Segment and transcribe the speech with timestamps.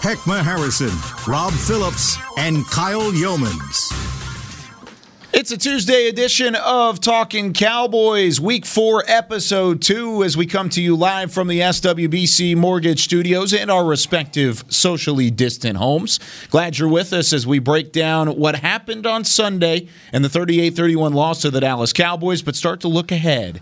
[0.00, 0.92] Heckma Harrison,
[1.26, 3.92] Rob Phillips, and Kyle Youmans.
[5.32, 10.80] It's a Tuesday edition of Talking Cowboys, week four, episode two, as we come to
[10.80, 16.20] you live from the SWBC Mortgage Studios and our respective socially distant homes.
[16.48, 20.76] Glad you're with us as we break down what happened on Sunday and the 38
[20.76, 23.60] 31 loss to the Dallas Cowboys, but start to look ahead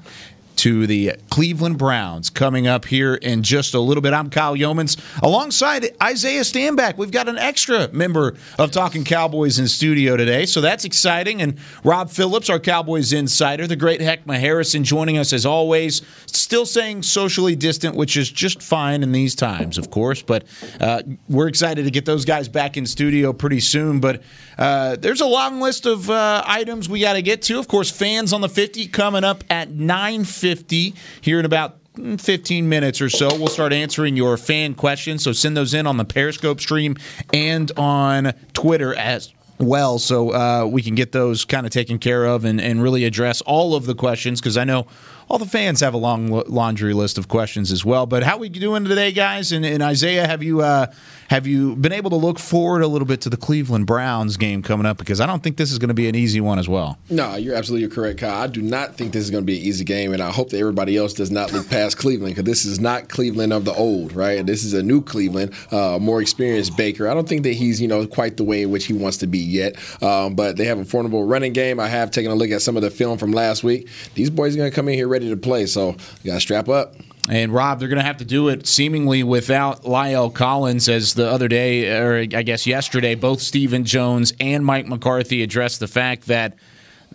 [0.56, 4.12] to the Cleveland Browns coming up here in just a little bit.
[4.12, 6.96] I'm Kyle Youmans alongside Isaiah Stanback.
[6.96, 11.42] We've got an extra member of Talking Cowboys in studio today, so that's exciting.
[11.42, 16.02] And Rob Phillips, our Cowboys insider, the great Heckma Harrison, joining us as always.
[16.26, 20.22] Still saying socially distant, which is just fine in these times, of course.
[20.22, 20.44] But
[20.80, 24.00] uh, we're excited to get those guys back in studio pretty soon.
[24.00, 24.22] But
[24.58, 27.58] uh, there's a long list of uh, items we got to get to.
[27.58, 31.78] Of course, fans on the 50 coming up at 9:50 here in about
[32.18, 33.28] 15 minutes or so.
[33.28, 35.22] We'll start answering your fan questions.
[35.24, 36.96] So send those in on the Periscope stream
[37.32, 42.26] and on Twitter as well so uh, we can get those kind of taken care
[42.26, 44.86] of and, and really address all of the questions because I know
[45.28, 48.06] all the fans have a long laundry list of questions as well.
[48.06, 49.52] But how we doing today, guys?
[49.52, 50.86] And, and Isaiah, have you uh,
[51.28, 54.62] have you been able to look forward a little bit to the Cleveland Browns game
[54.62, 54.96] coming up?
[54.96, 56.98] Because I don't think this is going to be an easy one as well.
[57.10, 58.42] No, you're absolutely correct, Kyle.
[58.42, 60.50] I do not think this is going to be an easy game, and I hope
[60.50, 63.74] that everybody else does not look past Cleveland because this is not Cleveland of the
[63.74, 64.44] old, right?
[64.46, 67.08] This is a new Cleveland, uh, more experienced Baker.
[67.08, 69.26] I don't think that he's you know quite the way in which he wants to
[69.26, 71.80] be yet, um, but they have a formidable running game.
[71.80, 73.88] I have taken a look at some of the film from last week.
[74.14, 76.40] These boys are going to come in here ready to play, so you got to
[76.40, 76.94] strap up.
[77.30, 81.28] And Rob, they're going to have to do it seemingly without La'el Collins, as the
[81.28, 86.26] other day, or I guess yesterday, both Stephen Jones and Mike McCarthy addressed the fact
[86.26, 86.58] that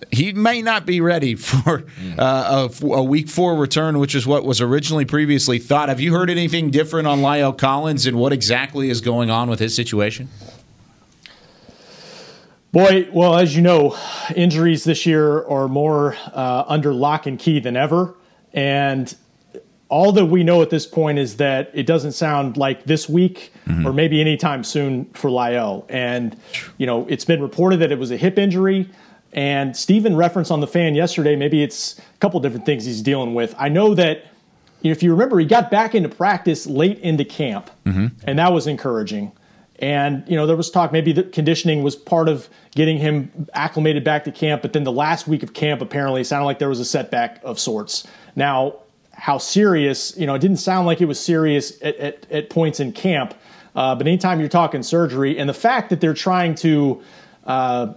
[0.09, 1.85] he may not be ready for
[2.17, 5.90] uh, a, a, week four return, which is what was originally previously thought.
[5.90, 9.59] Have you heard anything different on La'el Collins and what exactly is going on with
[9.59, 10.28] his situation?
[12.72, 13.98] Boy, well, as you know,
[14.34, 18.16] injuries this year are more uh, under lock and key than ever.
[18.54, 19.14] And
[19.90, 23.52] all that we know at this point is that it doesn't sound like this week
[23.66, 23.86] mm-hmm.
[23.86, 25.86] or maybe anytime soon for La'el.
[25.90, 26.38] And,
[26.78, 28.90] you know, it's been reported that it was a hip injury.
[29.34, 33.34] And Stephen referenced on the fan yesterday, maybe it's a couple different things he's dealing
[33.34, 33.53] with.
[33.58, 34.28] I know that,
[34.82, 38.08] if you remember, he got back into practice late into camp, mm-hmm.
[38.24, 39.32] and that was encouraging.
[39.81, 44.03] And, you know, there was talk maybe the conditioning was part of getting him acclimated
[44.03, 46.80] back to camp, but then the last week of camp apparently sounded like there was
[46.80, 48.08] a setback of sorts.
[48.36, 48.75] Now,
[49.12, 52.80] how serious, you know, it didn't sound like it was serious at, at, at points
[52.80, 53.34] in camp.
[53.75, 57.02] Uh, but anytime you're talking surgery, and the fact that they're trying to,
[57.46, 57.94] uh,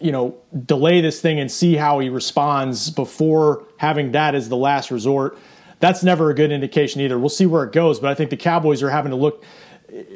[0.00, 0.36] you know,
[0.66, 5.36] delay this thing and see how he responds before having that as the last resort,
[5.80, 7.18] that's never a good indication either.
[7.18, 9.44] We'll see where it goes, but I think the Cowboys are having to look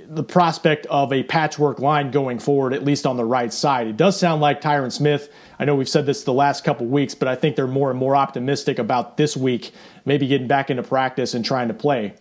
[0.09, 3.87] the prospect of a patchwork line going forward, at least on the right side.
[3.87, 5.31] It does sound like Tyron Smith.
[5.59, 7.99] I know we've said this the last couple weeks, but I think they're more and
[7.99, 9.73] more optimistic about this week,
[10.05, 12.15] maybe getting back into practice and trying to play.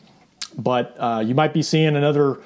[0.57, 2.39] But uh, you might be seeing another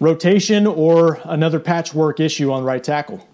[0.00, 3.26] rotation or another patchwork issue on right tackle.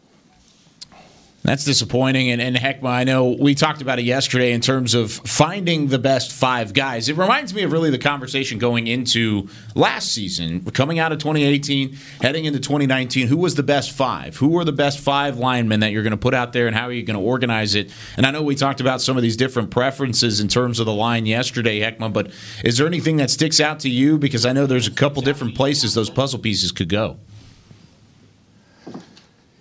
[1.45, 2.31] That's disappointing.
[2.31, 5.99] And, and Heckma, I know we talked about it yesterday in terms of finding the
[5.99, 7.09] best five guys.
[7.09, 11.97] It reminds me of really the conversation going into last season, coming out of 2018,
[12.21, 13.29] heading into 2019.
[13.29, 14.37] Who was the best five?
[14.37, 16.87] Who were the best five linemen that you're going to put out there, and how
[16.87, 17.93] are you going to organize it?
[18.17, 20.93] And I know we talked about some of these different preferences in terms of the
[20.93, 22.33] line yesterday, Heckma, but
[22.65, 24.19] is there anything that sticks out to you?
[24.19, 27.19] Because I know there's a couple different places those puzzle pieces could go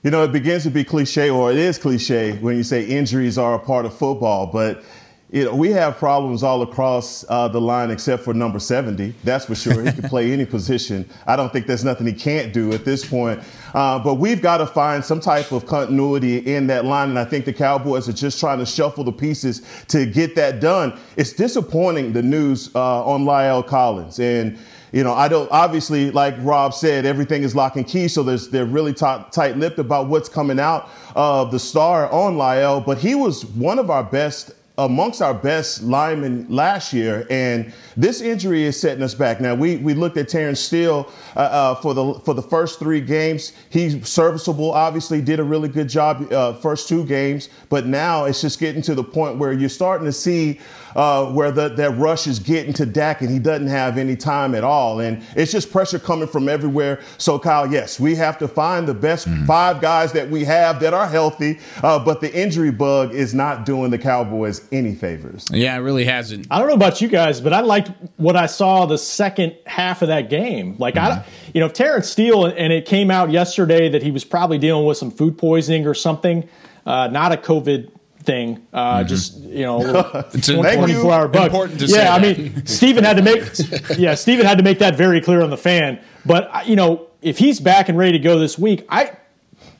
[0.07, 3.37] you know, it begins to be cliche, or it is cliche when you say injuries
[3.37, 4.47] are a part of football.
[4.47, 4.81] But
[5.29, 9.13] you know, we have problems all across uh, the line except for number 70.
[9.25, 9.83] That's for sure.
[9.83, 11.07] He can play any position.
[11.25, 13.41] I don't think there's nothing he can't do at this point.
[13.73, 17.09] Uh, but we've got to find some type of continuity in that line.
[17.09, 20.61] And I think the Cowboys are just trying to shuffle the pieces to get that
[20.61, 20.97] done.
[21.17, 24.19] It's disappointing, the news uh, on La'el Collins.
[24.19, 24.57] And
[24.93, 28.47] you know, I don't obviously, like Rob said, everything is lock and key, so there's
[28.49, 32.85] they're really t- tight-lipped about what's coming out of the star on La'el.
[32.85, 38.21] But he was one of our best amongst our best linemen last year, and this
[38.21, 39.41] injury is setting us back.
[39.41, 43.01] Now we we looked at Terence Steele uh, uh, for the for the first three
[43.01, 43.53] games.
[43.69, 44.71] He's serviceable.
[44.71, 48.81] Obviously, did a really good job uh, first two games, but now it's just getting
[48.83, 50.59] to the point where you're starting to see
[50.97, 54.55] uh, where the, that rush is getting to Dak and he doesn't have any time
[54.55, 54.99] at all.
[54.99, 57.01] And it's just pressure coming from everywhere.
[57.19, 59.45] So, Kyle, yes, we have to find the best mm.
[59.45, 63.63] five guys that we have that are healthy, uh, but the injury bug is not
[63.63, 65.45] doing the Cowboys any favors.
[65.51, 66.47] Yeah, it really hasn't.
[66.51, 70.01] I don't know about you guys, but I liked what I saw the second half
[70.01, 70.75] of that game.
[70.77, 71.19] Like, mm-hmm.
[71.19, 74.85] I, you know, Terence Steele, and it came out yesterday that he was probably dealing
[74.85, 76.47] with some food poisoning or something.
[76.85, 77.91] Uh, not a COVID
[78.27, 78.67] thing.
[78.71, 79.07] Uh, mm-hmm.
[79.07, 79.79] Just you know,
[80.33, 81.47] it's 24 hour bug.
[81.47, 83.43] Important to yeah, I mean, Stephen had to make
[83.97, 85.99] yeah, Stephen had to make that very clear on the fan.
[86.25, 89.11] But you know, if he's back and ready to go this week, I,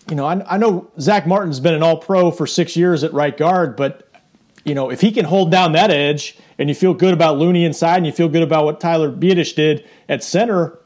[0.09, 3.13] you know, I, I know Zack Martin's been an All Pro for six years at
[3.13, 4.06] right guard, but
[4.67, 7.63] you know, if he can hold down that edge, and you feel good about Looney
[7.63, 10.77] inside, and you feel good about what Tyler Biadasz did at center,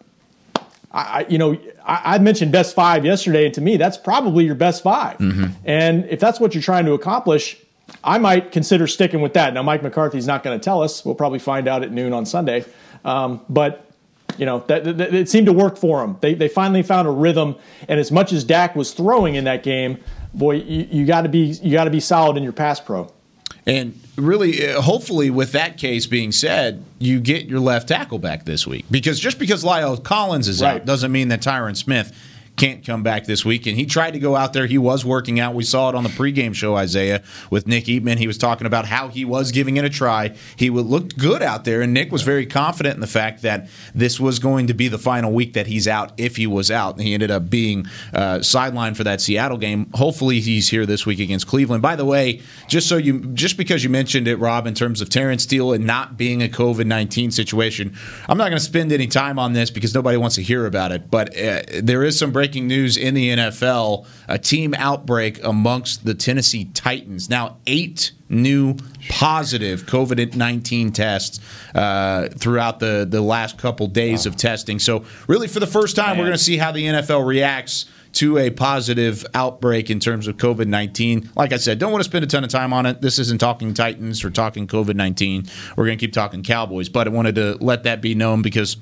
[0.94, 4.56] I, you know, I, I, mentioned best five yesterday, and to me, that's probably your
[4.56, 5.46] best 5 mm-hmm.
[5.64, 7.58] And if that's what you're trying to accomplish,
[8.04, 9.54] I might consider sticking with that.
[9.54, 11.06] Now, Mike McCarthy's not going to tell us.
[11.06, 12.66] We'll probably find out at noon on Sunday.
[13.06, 13.90] Um, but
[14.38, 16.18] you know, that, that, it seemed to work for them.
[16.20, 17.56] They, they finally found a rhythm.
[17.88, 19.98] And as much as Dak was throwing in that game,
[20.34, 23.12] boy, you, you got to be you got to be solid in your pass pro.
[23.66, 28.46] And really, uh, hopefully, with that case being said, you get your left tackle back
[28.46, 30.82] this week because just because La'el Collins is right.
[30.82, 32.16] out doesn't mean that Tyron Smith
[32.56, 33.66] can't come back this week.
[33.66, 34.68] And he tried to go out there.
[34.68, 35.56] He was working out.
[35.56, 38.18] We saw it on the pregame show, Isaiah, with Nick Eatman.
[38.18, 40.36] He was talking about how he was giving it a try.
[40.56, 44.20] He looked good out there, and Nick was very confident in the fact that this
[44.20, 46.96] was going to be the final week that he's out if he was out.
[46.96, 49.90] And he ended up being uh, sidelined for that Seattle game.
[49.94, 51.82] Hopefully, he's here this week against Cleveland.
[51.82, 55.10] By the way, just so you, just because you mentioned it, Rob, in terms of
[55.10, 57.96] Terence Steele and not being a COVID nineteen situation,
[58.28, 60.92] I'm not going to spend any time on this because nobody wants to hear about
[60.92, 61.10] it.
[61.10, 66.16] But uh, there is some breaking news in the NFL a team outbreak amongst the
[66.16, 67.30] Tennessee Titans.
[67.30, 68.78] Now, eight new
[69.10, 71.40] positive COVID 19 tests
[71.76, 74.32] uh, throughout the, the last couple days wow.
[74.32, 74.80] of testing.
[74.80, 76.18] So, really, for the first time, Man.
[76.18, 80.38] we're going to see how the NFL reacts to a positive outbreak in terms of
[80.38, 81.30] COVID 19.
[81.36, 83.02] Like I said, don't want to spend a ton of time on it.
[83.02, 85.46] This isn't talking Titans or talking COVID 19.
[85.78, 88.78] We're going to keep talking Cowboys, but I wanted to let that be known because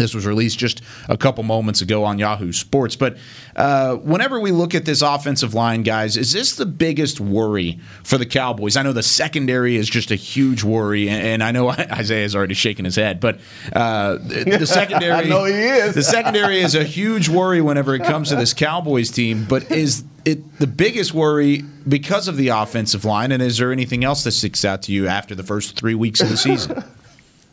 [0.00, 2.96] this was released just a couple moments ago on Yahoo Sports.
[2.96, 3.18] But
[3.56, 8.18] uh, whenever we look at this offensive line, guys, is this the biggest worry for
[8.18, 8.76] the Cowboys?
[8.76, 12.54] I know the secondary is just a huge worry, and, I know I Isaiah's already
[12.54, 13.40] shaking his head, but
[13.72, 15.94] uh, the, the secondary, I know he is.
[15.94, 19.46] the secondary is a huge worry whenever it comes to this Cowboys team.
[19.48, 23.32] But is it the biggest worry because of the offensive line?
[23.32, 26.20] And is there anything else that sticks out to you after the first three weeks
[26.20, 26.84] of the season?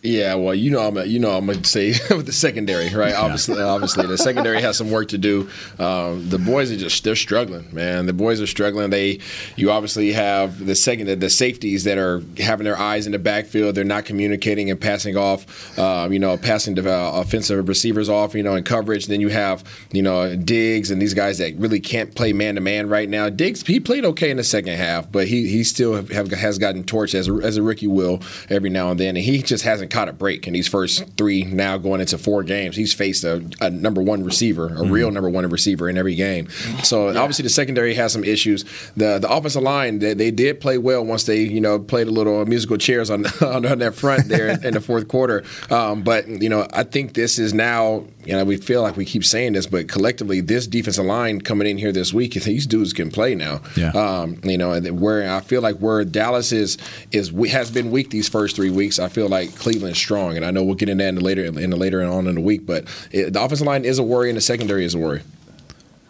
[0.06, 3.10] Yeah, well, you know, I'm, a, you know, I'm gonna say with the secondary, right?
[3.10, 3.22] Yeah.
[3.22, 5.50] Obviously, obviously, the secondary has some work to do.
[5.80, 8.06] Um, the boys are just they're struggling, man.
[8.06, 8.92] The boys are struggling.
[8.92, 9.19] They,
[9.56, 13.74] you obviously have the second the safeties that are having their eyes in the backfield.
[13.74, 18.36] They're not communicating and passing off, um, you know, passing the uh, offensive receivers off,
[18.36, 19.07] you know, in coverage.
[19.07, 22.62] Then you have, you know, Diggs and these guys that really can't play man to
[22.62, 23.30] man right now.
[23.30, 26.84] Diggs he played okay in the second half, but he he still have, has gotten
[26.84, 29.94] torched as a, as a rookie will every now and then, and he just hasn't
[29.95, 31.45] caught a break in these first three.
[31.45, 34.92] Now going into four games, he's faced a, a number one receiver, a mm-hmm.
[34.92, 36.49] real number one receiver in every game.
[36.83, 37.19] So yeah.
[37.21, 38.66] obviously the secondary has some issues.
[38.97, 42.11] The the offensive line they, they, did play well once they you know played a
[42.11, 45.44] little musical chairs on on, that front there in the fourth quarter.
[45.69, 49.06] Um, but you know I think this is now you know we feel like we
[49.06, 52.94] keep saying this, but collectively this defensive line coming in here this week, these dudes
[52.94, 53.62] can play now.
[53.76, 53.92] Yeah.
[53.92, 56.78] Um, you know, and where I feel like where Dallas is
[57.12, 60.38] is has been weak these first three weeks, I feel like Cleveland's strong strong.
[60.38, 62.36] And I know we'll get into that in the later in the later on in
[62.36, 62.66] the week.
[62.66, 65.22] But it, the offensive line is a worry, and the secondary is a worry.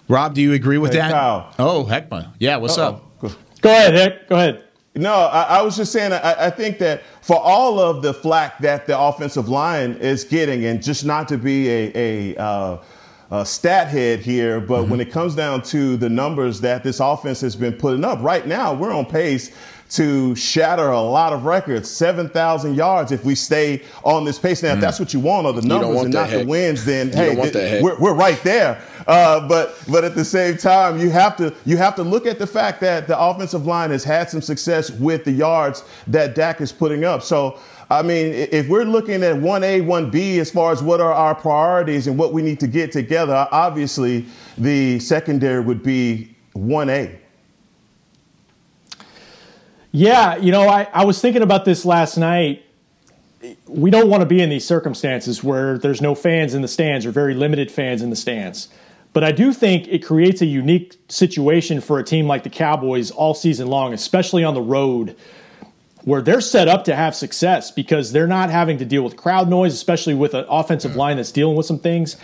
[0.07, 1.11] Rob, do you agree with hey, that?
[1.11, 1.53] Kyle.
[1.57, 2.31] Oh, Heckma.
[2.39, 3.01] Yeah, what's Uh-oh.
[3.23, 3.31] up?
[3.61, 4.29] Go ahead, Heck.
[4.29, 4.64] Go ahead.
[4.97, 8.59] No, I, I, was just saying, I, I, think that for all of the flack
[8.59, 12.83] that the offensive line is getting, and just not to be a, a, uh,
[13.31, 14.91] a stat head here, but mm-hmm.
[14.91, 18.47] when it comes down to the numbers that this offense has been putting up, right
[18.47, 19.51] now we're on pace
[19.95, 24.61] to shatter a lot of records, 7,000 yards if we stay on this pace.
[24.61, 24.75] Now, mm.
[24.75, 26.41] if that's what you want, or the numbers and not heck.
[26.41, 28.81] the wins, then hey, th- we're, we're, right there.
[29.07, 32.39] Uh, but but at the same time, you have to you have to look at
[32.39, 36.61] the fact that the offensive line has had some success with the yards that Dak
[36.61, 37.23] is putting up.
[37.23, 37.59] So.
[37.87, 42.07] I mean, if we're looking at 1A, 1B as far as what are our priorities
[42.07, 44.25] and what we need to get together, obviously
[44.57, 47.15] the secondary would be 1A.
[49.95, 52.65] Yeah, you know, I, I was thinking about this last night.
[53.65, 57.05] We don't want to be in these circumstances where there's no fans in the stands
[57.05, 58.67] or very limited fans in the stands.
[59.13, 63.09] But I do think it creates a unique situation for a team like the Cowboys
[63.09, 65.15] all season long, especially on the road,
[66.03, 69.47] where they're set up to have success because they're not having to deal with crowd
[69.47, 70.97] noise, especially with an offensive mm.
[70.97, 72.17] line that's dealing with some things.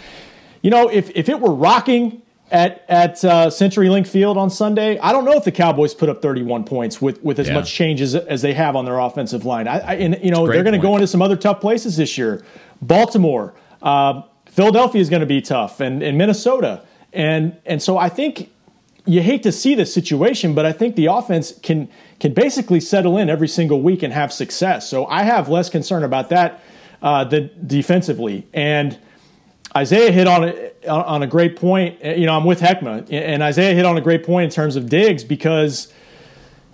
[0.62, 5.14] You know, if, if it were rocking at at uh, CenturyLink Field on Sunday, I
[5.14, 7.54] don't know if the Cowboys put up 31 points with with as yeah.
[7.54, 9.68] much change as, as they have on their offensive line.
[9.68, 12.18] I, I and you know they're going to go into some other tough places this
[12.18, 12.44] year.
[12.82, 18.10] Baltimore, uh, Philadelphia is going to be tough, and, and Minnesota, and and so I
[18.10, 18.52] think
[19.06, 21.88] you hate to see this situation, but I think the offense can
[22.20, 24.90] can basically settle in every single week and have success.
[24.90, 26.62] So I have less concern about that
[27.02, 29.00] uh, than defensively and.
[29.76, 32.00] Isaiah hit on a, on a great point.
[32.02, 34.76] Eh, you know, I'm with Heckma, and Isaiah hit on a great point in terms
[34.76, 35.92] of Diggs because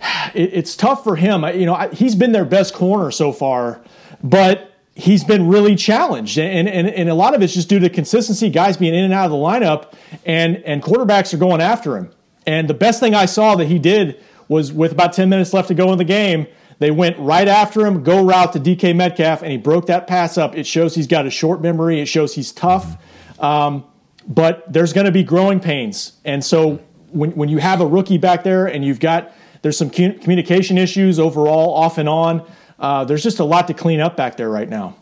[0.34, 1.44] it, it's tough for him.
[1.44, 3.82] You know, he's been their best corner so far,
[4.22, 7.88] but he's been really challenged, and, and and a lot of it's just due to
[7.88, 11.96] consistency, guys being in and out of the lineup, and and quarterbacks are going after
[11.96, 12.10] him.
[12.46, 15.68] And the best thing I saw that he did was with about 10 minutes left
[15.68, 16.46] to go in the game
[16.78, 20.38] they went right after him, go route to DK Metcalf, and he broke that pass
[20.38, 20.56] up.
[20.56, 22.00] It shows he's got a short memory.
[22.00, 23.02] It shows he's tough.
[23.40, 23.84] Um,
[24.28, 26.12] but there's going to be growing pains.
[26.24, 26.76] And so
[27.10, 29.32] when, when you have a rookie back there and you've got,
[29.62, 34.00] there's some communication issues overall, off and on, uh, there's just a lot to clean
[34.00, 34.97] up back there right now.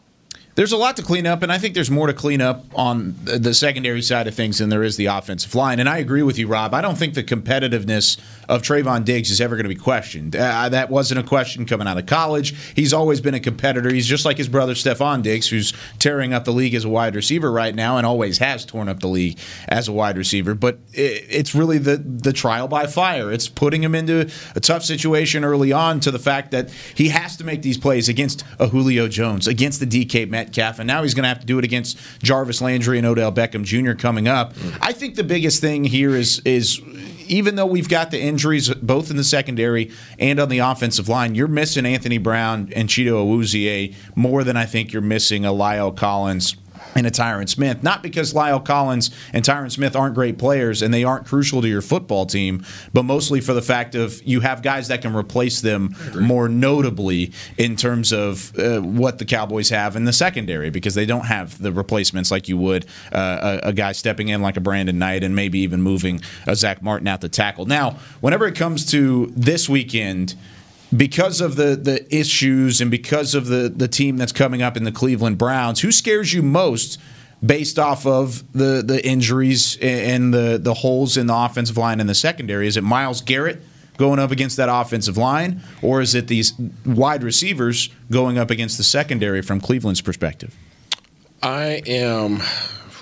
[0.56, 3.14] There's a lot to clean up, and I think there's more to clean up on
[3.24, 5.80] the secondary side of things than there is the offensive line.
[5.80, 6.72] And I agree with you, Rob.
[6.72, 10.34] I don't think the competitiveness of Trevon Diggs is ever going to be questioned.
[10.34, 12.54] Uh, that wasn't a question coming out of college.
[12.74, 13.92] He's always been a competitor.
[13.92, 17.16] He's just like his brother Stefon Diggs, who's tearing up the league as a wide
[17.16, 20.54] receiver right now, and always has torn up the league as a wide receiver.
[20.54, 23.30] But it's really the the trial by fire.
[23.30, 27.36] It's putting him into a tough situation early on to the fact that he has
[27.36, 31.02] to make these plays against a Julio Jones, against the DK Metcalf Metcalf, and now
[31.02, 33.92] he's going to have to do it against Jarvis Landry and Odell Beckham Jr.
[33.92, 34.54] coming up.
[34.80, 36.80] I think the biggest thing here is is
[37.28, 41.34] even though we've got the injuries both in the secondary and on the offensive line,
[41.34, 45.96] you're missing Anthony Brown and Chido Awuzie more than I think you're missing a La'el
[45.96, 46.56] Collins
[46.96, 47.82] and a Tyron Smith.
[47.82, 51.68] Not because La'el Collins and Tyron Smith aren't great players and they aren't crucial to
[51.68, 55.60] your football team, but mostly for the fact of you have guys that can replace
[55.60, 60.94] them more notably in terms of uh, what the Cowboys have in the secondary because
[60.94, 64.56] they don't have the replacements like you would uh, a, a, guy stepping in like
[64.56, 67.66] a Brandon Knight and maybe even moving a Zack Martin out the tackle.
[67.66, 70.34] Now, whenever it comes to this weekend,
[70.96, 74.84] because of the the issues and because of the the team that's coming up in
[74.84, 76.98] the Cleveland Browns, who scares you most
[77.44, 82.08] based off of the the injuries and the the holes in the offensive line and
[82.08, 82.66] the secondary?
[82.66, 83.60] Is it Myles Garrett
[83.96, 86.52] going up against that offensive line, or is it these
[86.84, 90.54] wide receivers going up against the secondary from Cleveland's perspective?
[91.42, 92.42] I am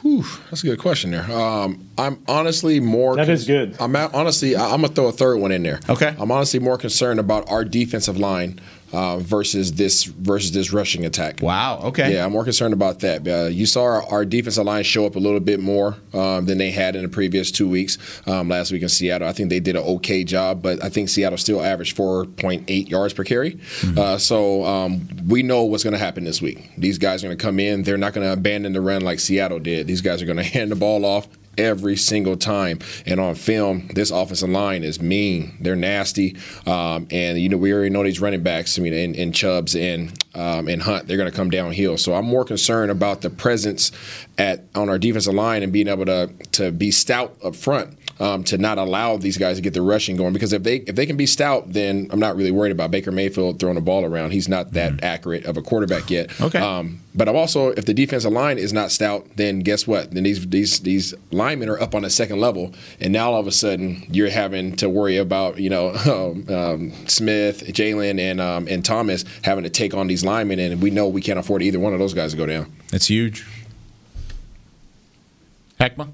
[0.04, 1.32] Whew, that's a good question there.
[1.32, 3.16] Um, I'm honestly more.
[3.16, 3.74] That is good.
[3.80, 4.54] I'm honestly.
[4.54, 5.80] I'm gonna throw a third one in there.
[5.88, 6.14] Okay.
[6.18, 8.60] I'm honestly more concerned about our defensive line
[8.94, 11.40] uh, versus this versus this rushing attack.
[11.42, 11.80] Wow.
[11.84, 12.14] Okay.
[12.14, 13.26] Yeah, I'm more concerned about that.
[13.26, 16.58] Uh, you saw our, our, defensive line show up a little bit more um, than
[16.58, 17.98] they had in the previous two weeks.
[18.26, 21.08] Um, last week in Seattle, I think they did an okay job, but I think
[21.08, 23.52] Seattle still averaged 4.8 yards per carry.
[23.52, 23.98] Mm-hmm.
[23.98, 26.70] Uh, so um, we know what's going to happen this week.
[26.78, 27.82] These guys are going to come in.
[27.82, 29.88] They're not going to abandon the run like Seattle did.
[29.88, 31.26] These guys are going to hand the ball off
[31.58, 32.78] every single time.
[33.06, 35.56] And on film, this offensive line is mean.
[35.60, 36.36] They're nasty.
[36.66, 39.74] Um, and, you know, we already know these running backs, I mean, and, in Chubbs
[39.74, 41.96] and, um, and Hunt, they're going to come downhill.
[41.96, 43.92] So I'm more concerned about the presence
[44.38, 48.44] at on our defensive line and being able to, to be stout up front um,
[48.44, 50.32] to not allow these guys to get the rushing going.
[50.32, 53.12] Because if they if they can be stout, then I'm not really worried about Baker
[53.12, 54.30] Mayfield throwing the ball around.
[54.30, 55.04] He's not that mm-hmm.
[55.04, 56.40] accurate of a quarterback yet.
[56.40, 56.58] Okay.
[56.58, 60.12] Um, but I'm also if the defensive line is not stout, then guess what?
[60.12, 63.46] Then these these these linemen are up on the second level, and now all of
[63.46, 68.66] a sudden you're having to worry about you know um, um, Smith, Jaylon, and um,
[68.68, 71.80] and Thomas having to take on these linemen, and we know we can't afford either
[71.80, 72.72] one of those guys to go down.
[72.90, 73.46] That's huge.
[75.80, 76.10] Heckma.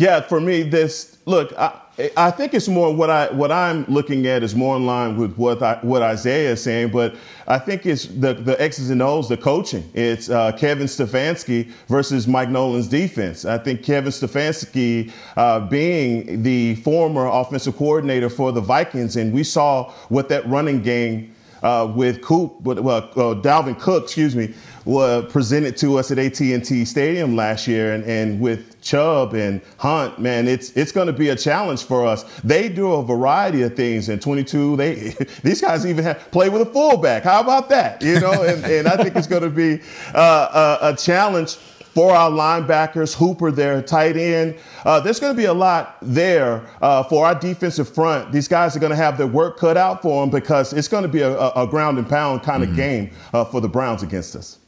[0.00, 1.52] Yeah, for me, this look.
[1.58, 1.78] I,
[2.16, 5.36] I think it's more what I what I'm looking at is more in line with
[5.36, 7.16] what I, what Isaiah is saying, but
[7.46, 9.84] I think it's the the X's and O's, the coaching.
[9.92, 13.44] It's uh, Kevin Stefanski versus Mike Nolan's defense.
[13.44, 19.44] I think Kevin Stefanski, uh, being the former offensive coordinator for the Vikings, and we
[19.44, 24.54] saw what that running game uh, with Coop, well, uh, Dalvin Cook, excuse me,
[24.86, 30.18] was presented to us at AT&T Stadium last year, and, and with Chubb and Hunt,
[30.18, 32.24] man, it's it's going to be a challenge for us.
[32.42, 34.76] They do a variety of things in 22.
[34.76, 34.94] They
[35.42, 37.24] these guys even have play with a fullback.
[37.24, 38.02] How about that?
[38.02, 39.80] You know, and, and I think it's going to be
[40.14, 41.56] uh, a, a challenge
[41.94, 44.56] for our linebackers, Hooper there, tight end.
[44.84, 48.32] Uh, there's going to be a lot there uh, for our defensive front.
[48.32, 51.02] These guys are going to have their work cut out for them because it's going
[51.02, 52.78] to be a, a ground and pound kind of mm-hmm.
[52.78, 54.58] game uh, for the Browns against us.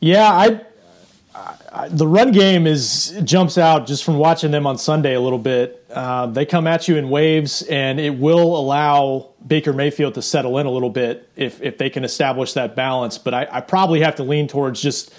[0.00, 0.60] Yeah, I,
[1.34, 5.38] I, the run game is jumps out just from watching them on Sunday a little
[5.38, 5.84] bit.
[5.90, 10.58] Uh, they come at you in waves, and it will allow Baker Mayfield to settle
[10.58, 13.18] in a little bit if if they can establish that balance.
[13.18, 15.12] But I, I probably have to lean towards just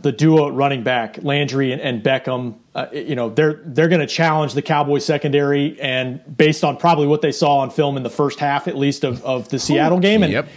[0.00, 2.56] the duo running back Landry and, and Beckham.
[2.74, 7.06] Uh, you know they're they're going to challenge the Cowboys secondary, and based on probably
[7.06, 9.98] what they saw on film in the first half, at least of, of the Seattle
[9.98, 10.48] game, and yep.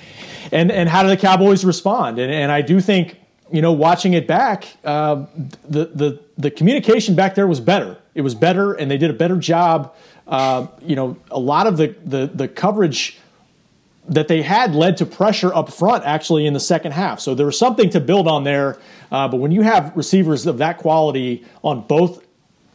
[0.52, 2.20] and and how do the Cowboys respond?
[2.20, 3.16] And, and I do think
[3.52, 5.26] you know, watching it back, uh,
[5.68, 7.98] the the the communication back there was better.
[8.14, 9.96] It was better, and they did a better job.
[10.28, 13.18] Uh, you know, a lot of the the the coverage
[14.08, 17.20] that they had led to pressure up front actually in the second half.
[17.20, 18.80] So there was something to build on there.
[19.12, 22.26] Uh, but when you have receivers of that quality on both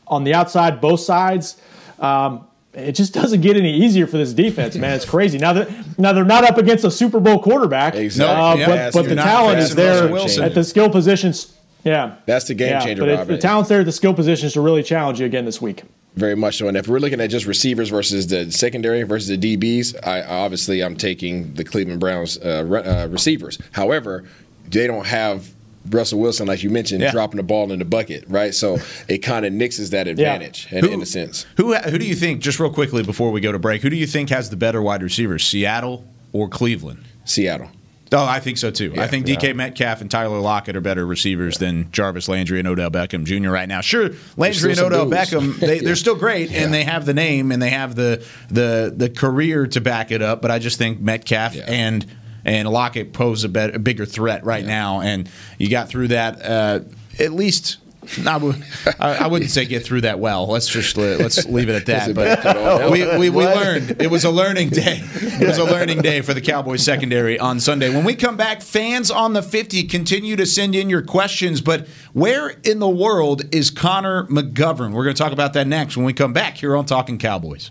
[0.06, 1.60] on the outside, both sides.
[1.98, 4.94] Um, it just doesn't get any easier for this defense, man.
[4.94, 5.38] It's crazy.
[5.38, 8.34] Now that now they're not up against a Super Bowl quarterback, exactly.
[8.34, 10.08] uh, yeah, but, but the talent is there
[10.42, 11.56] at the skill positions.
[11.84, 13.04] Yeah, that's the game yeah, changer.
[13.04, 15.82] But the talent's there at the skill positions to really challenge you again this week.
[16.16, 16.68] Very much so.
[16.68, 20.82] And if we're looking at just receivers versus the secondary versus the DBs, I obviously
[20.82, 23.58] I'm taking the Cleveland Browns uh, re- uh, receivers.
[23.72, 24.24] However,
[24.68, 25.52] they don't have
[25.90, 27.10] Russell Wilson, like you mentioned, yeah.
[27.10, 28.54] dropping the ball in the bucket, right?
[28.54, 30.78] So it kind of nixes that advantage yeah.
[30.78, 31.46] in, who, in, a sense.
[31.56, 32.40] Who who do you think?
[32.40, 34.80] Just real quickly before we go to break, who do you think has the better
[34.80, 37.04] wide receivers, Seattle or Cleveland?
[37.24, 37.70] Seattle.
[38.12, 38.92] Oh, I think so too.
[38.94, 39.52] Yeah, I think DK yeah.
[39.54, 41.66] Metcalf and Tyler Lockett are better receivers yeah.
[41.66, 43.50] than Jarvis Landry and Odell Beckham Jr.
[43.50, 43.80] right now.
[43.80, 47.60] Sure, Landry and Odell Beckham, they, are still great and they have the name and
[47.60, 50.42] they have the the the career to back it up.
[50.42, 52.06] But I just think Metcalf and
[52.44, 54.68] and Lockett pose a, bet, a bigger threat right yeah.
[54.68, 55.00] now.
[55.00, 56.80] And you got through that uh,
[57.18, 57.78] at least.
[58.26, 58.62] I, would,
[58.98, 60.46] I wouldn't say get through that well.
[60.46, 62.14] Let's just let's leave it at that.
[62.14, 65.02] But we, we, we learned it was a learning day.
[65.34, 67.88] It was a learning day for the Cowboys secondary on Sunday.
[67.88, 71.60] When we come back, fans on the 50 continue to send in your questions.
[71.60, 74.92] But where in the world is Connor McGovern?
[74.92, 77.70] We're going to talk about that next when we come back here on Talking Cowboys.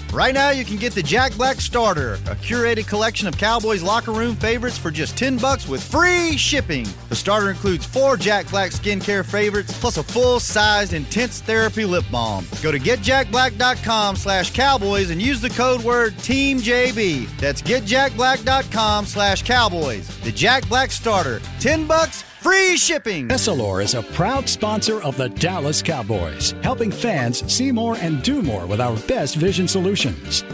[0.11, 4.11] Right now, you can get the Jack Black Starter, a curated collection of Cowboys locker
[4.11, 6.85] room favorites for just 10 bucks with free shipping.
[7.07, 12.45] The starter includes four Jack Black skincare favorites plus a full-sized intense therapy lip balm.
[12.61, 17.29] Go to getjackblack.com slash cowboys and use the code word TEAMJB.
[17.39, 20.09] That's getjackblack.com slash cowboys.
[20.23, 21.39] The Jack Black Starter.
[21.61, 23.27] 10 bucks, Free shipping!
[23.27, 28.41] Essilor is a proud sponsor of the Dallas Cowboys, helping fans see more and do
[28.41, 30.00] more with our best vision solutions.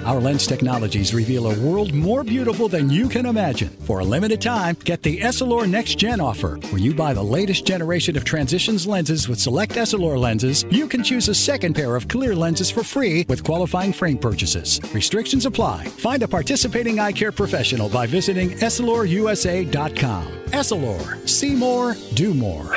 [0.06, 3.70] Our lens technologies reveal a world more beautiful than you can imagine.
[3.86, 6.60] For a limited time, get the Essilor Next Gen offer.
[6.72, 11.04] When you buy the latest generation of transitions lenses with select Essilor lenses, you can
[11.04, 14.82] choose a second pair of clear lenses for free with qualifying frame purchases.
[14.94, 15.86] Restrictions apply.
[15.86, 20.28] Find a participating eye care professional by visiting EssilorUSA.com.
[20.48, 22.77] Essilor, see more more, do more.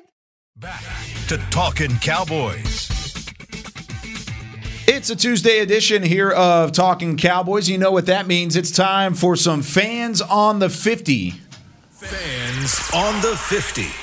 [0.57, 0.83] Back
[1.29, 2.89] to Talking Cowboys.
[4.85, 7.69] It's a Tuesday edition here of Talking Cowboys.
[7.69, 8.55] You know what that means.
[8.55, 11.31] It's time for some fans on the 50.
[11.89, 14.00] Fans on the 50.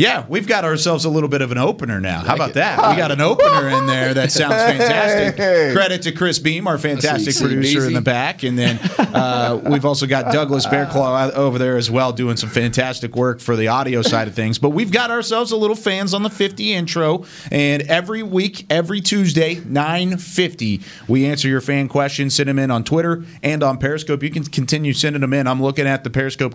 [0.00, 2.20] Yeah, we've got ourselves a little bit of an opener now.
[2.20, 2.90] How about that?
[2.90, 5.36] We got an opener in there that sounds fantastic.
[5.36, 5.72] Hey.
[5.74, 9.84] Credit to Chris Beam, our fantastic Sweet, producer in the back, and then uh, we've
[9.84, 14.00] also got Douglas Bearclaw over there as well, doing some fantastic work for the audio
[14.00, 14.58] side of things.
[14.58, 19.02] But we've got ourselves a little fans on the 50 intro, and every week, every
[19.02, 22.34] Tuesday, 9:50, we answer your fan questions.
[22.34, 24.22] Send them in on Twitter and on Periscope.
[24.22, 25.46] You can continue sending them in.
[25.46, 26.54] I'm looking at the Periscope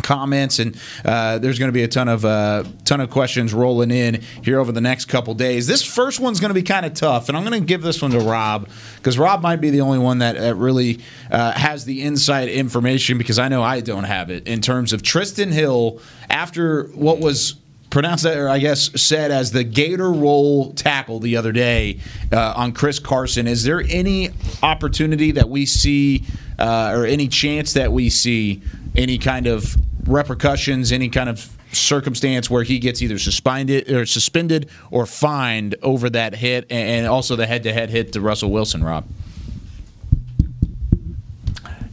[0.00, 3.90] comments and uh, there's going to be a ton of uh, ton of questions rolling
[3.90, 6.94] in here over the next couple days this first one's going to be kind of
[6.94, 9.80] tough and i'm going to give this one to rob because rob might be the
[9.80, 14.04] only one that uh, really uh, has the inside information because i know i don't
[14.04, 17.56] have it in terms of trysten hill after what was
[17.90, 21.98] pronounced that, or I guess said as the Gator roll tackle the other day
[22.32, 23.46] uh, on Chris Carson.
[23.46, 24.30] Is there any
[24.62, 26.24] opportunity that we see,
[26.58, 28.62] uh, or any chance that we see
[28.96, 29.76] any kind of
[30.10, 36.10] repercussions, any kind of circumstance where he gets either suspended or suspended or fined over
[36.10, 38.82] that hit, and also the head-to-head hit to Russell Wilson?
[38.82, 39.06] Rob.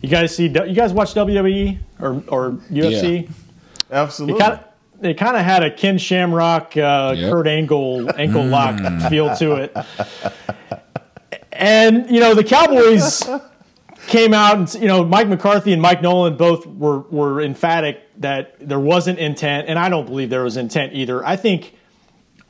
[0.02, 0.44] You guys see?
[0.48, 3.30] You guys watch WWE or or UFC?
[3.92, 4.36] Absolutely.
[4.38, 7.32] It kind of it kind of had a Ken Shamrock, uh, Yep.
[7.32, 9.10] Kurt Angle ankle lock Mm.
[9.10, 9.76] feel to it.
[11.52, 13.24] And you know the Cowboys
[14.08, 18.56] came out and you know Mike McCarthy and Mike Nolan both were were emphatic that
[18.60, 21.26] there wasn't intent, and I don't believe there was intent either.
[21.26, 21.74] I think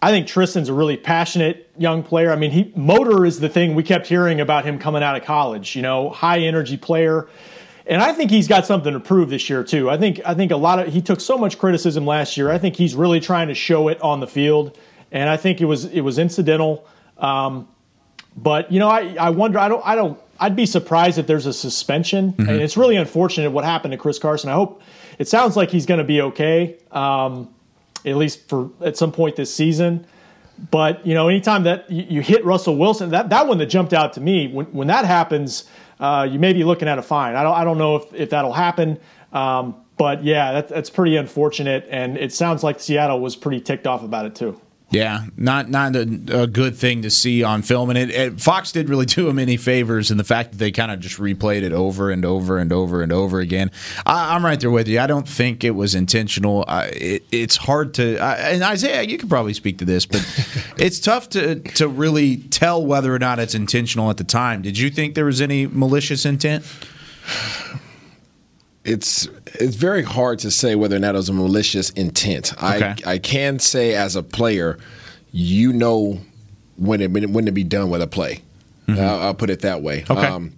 [0.01, 2.32] I think Trysten's a really passionate young player.
[2.32, 5.23] I mean, he motor is the thing we kept hearing about him coming out of
[5.23, 5.75] college.
[5.75, 7.27] You know, high energy player,
[7.86, 9.89] and I think he's got something to prove this year too.
[9.89, 12.51] I think I think a lot of he took so much criticism last year.
[12.51, 14.77] I think he's really trying to show it on the field,
[15.12, 16.88] and I think it was it was incidental.
[17.17, 17.67] Um,
[18.36, 19.58] but you know, I I wonder.
[19.58, 20.19] I don't I don't.
[20.39, 24.19] I'd be surprised if there's a suspension, and it's really unfortunate what happened to Chris
[24.19, 24.51] Carson.
[24.51, 24.84] I hope
[25.17, 26.77] it sounds like he's going to be okay.
[26.91, 27.53] Um,
[28.06, 30.06] at least for at some point this season.
[30.71, 33.93] But you know, anytime that you, you hit Russell Wilson, that that one that jumped
[33.93, 37.36] out to me when when that happens, uh, you may be looking at a fine.
[37.36, 38.99] I don't I don't know if if that'll happen.
[39.34, 43.88] Um, but yeah, that, that's pretty unfortunate, and it sounds like Seattle was pretty ticked
[43.88, 44.60] off about it too.
[44.89, 48.71] Yeah, not not a, a good thing to see on film, and it, it, Fox
[48.71, 51.63] did really do him any favors in the fact that they kind of just replayed
[51.63, 53.69] it over and over and over and over again.
[54.06, 55.02] I, I'm right there with you.
[55.02, 56.63] I don't think it was intentional.
[56.69, 60.26] I, it, it's hard to, I, and Isaiah, you could probably speak to this, but
[60.78, 64.62] it's tough to to really tell whether or not it's intentional at the time.
[64.62, 66.63] Did you think there was any malicious intent?
[68.88, 72.54] it's it's very hard to say whether or not it was a malicious intent.
[72.54, 72.95] Okay.
[73.06, 74.80] I I can say as a player,
[75.32, 76.19] you know
[76.78, 78.41] when it when to be done with a play.
[78.89, 80.06] I'll, I'll put it that way.
[80.10, 80.28] Okay.
[80.28, 80.54] Um,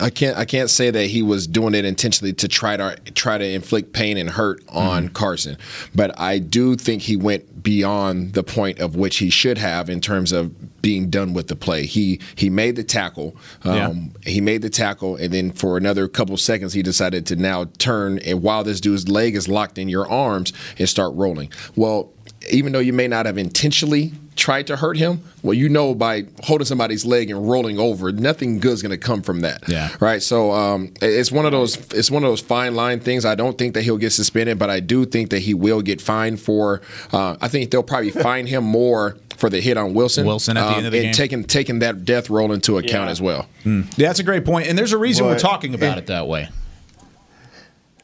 [0.00, 3.38] I can't I can't say that he was doing it intentionally to try to try
[3.38, 5.56] to inflict pain and hurt on Carson,
[5.94, 10.00] but I do think he went beyond the point of which he should have in
[10.00, 11.86] terms of being done with the play.
[11.86, 16.36] He he made the tackle, um, he made the tackle, and then for another couple
[16.36, 20.08] seconds he decided to now turn and while this dude's leg is locked in your
[20.10, 21.52] arms and start rolling.
[21.76, 22.12] Well,
[22.50, 26.24] even though you may not have intentionally tried to hurt him, well, you know by
[26.42, 29.68] holding somebody's leg and rolling over, nothing good's going to come from that.
[29.68, 29.90] Yeah.
[30.00, 30.22] Right.
[30.22, 33.24] So um, it's one of those it's one of those fine line things.
[33.24, 36.00] I don't think that he'll get suspended, but I do think that he will get
[36.00, 36.80] fined for.
[37.12, 40.26] Uh, I think they'll probably fine him more for the hit on Wilson.
[40.26, 41.12] Wilson at the end of the and game.
[41.14, 43.10] taking taking that death roll into account Yeah.
[43.10, 43.46] as well.
[43.64, 46.48] Yeah, that's a great point, and there's a reason we're talking about it that way.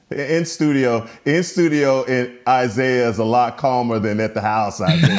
[0.08, 4.80] In studio, in studio, and Isaiah is a lot calmer than at the house.
[4.80, 5.18] I think.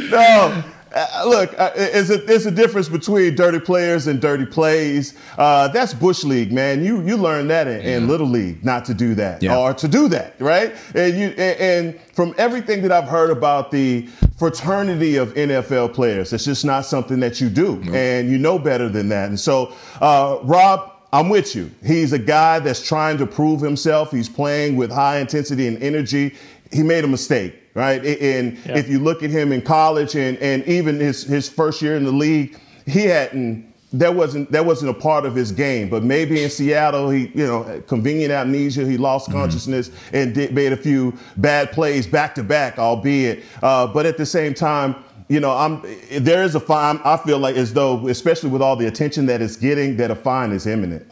[0.00, 0.10] sure.
[0.10, 5.14] no, uh, look, uh, it's a it's a difference between dirty players and dirty plays.
[5.36, 6.82] Uh, that's bush league, man.
[6.82, 9.58] You you learn that in, in little league not to do that Yeah.
[9.58, 10.74] or to do that, right?
[10.94, 14.08] And you and, and from everything that I've heard about the
[14.38, 18.88] fraternity of NFL players, it's just not something that you do, and you know better
[18.88, 19.28] than that.
[19.28, 20.92] And so, uh, Rob.
[21.12, 21.70] I'm with you.
[21.84, 24.10] He's a guy that's trying to prove himself.
[24.10, 26.34] He's playing with high intensity and energy.
[26.72, 28.04] He made a mistake, right?
[28.04, 28.78] And Yeah.
[28.78, 32.04] if you look at him in college and, and even his, his first year in
[32.04, 35.88] the league, he hadn't that wasn't that wasn't a part of his game.
[35.88, 40.72] But maybe in Seattle, he you know convenient amnesia, he lost consciousness and did, made
[40.72, 43.42] a few bad plays back to back, albeit.
[43.64, 44.94] Uh, but at the same time,
[45.30, 47.00] you know, I'm there is a fine.
[47.04, 50.16] I feel like as though, especially with all the attention that it's getting, that a
[50.16, 51.08] fine is imminent.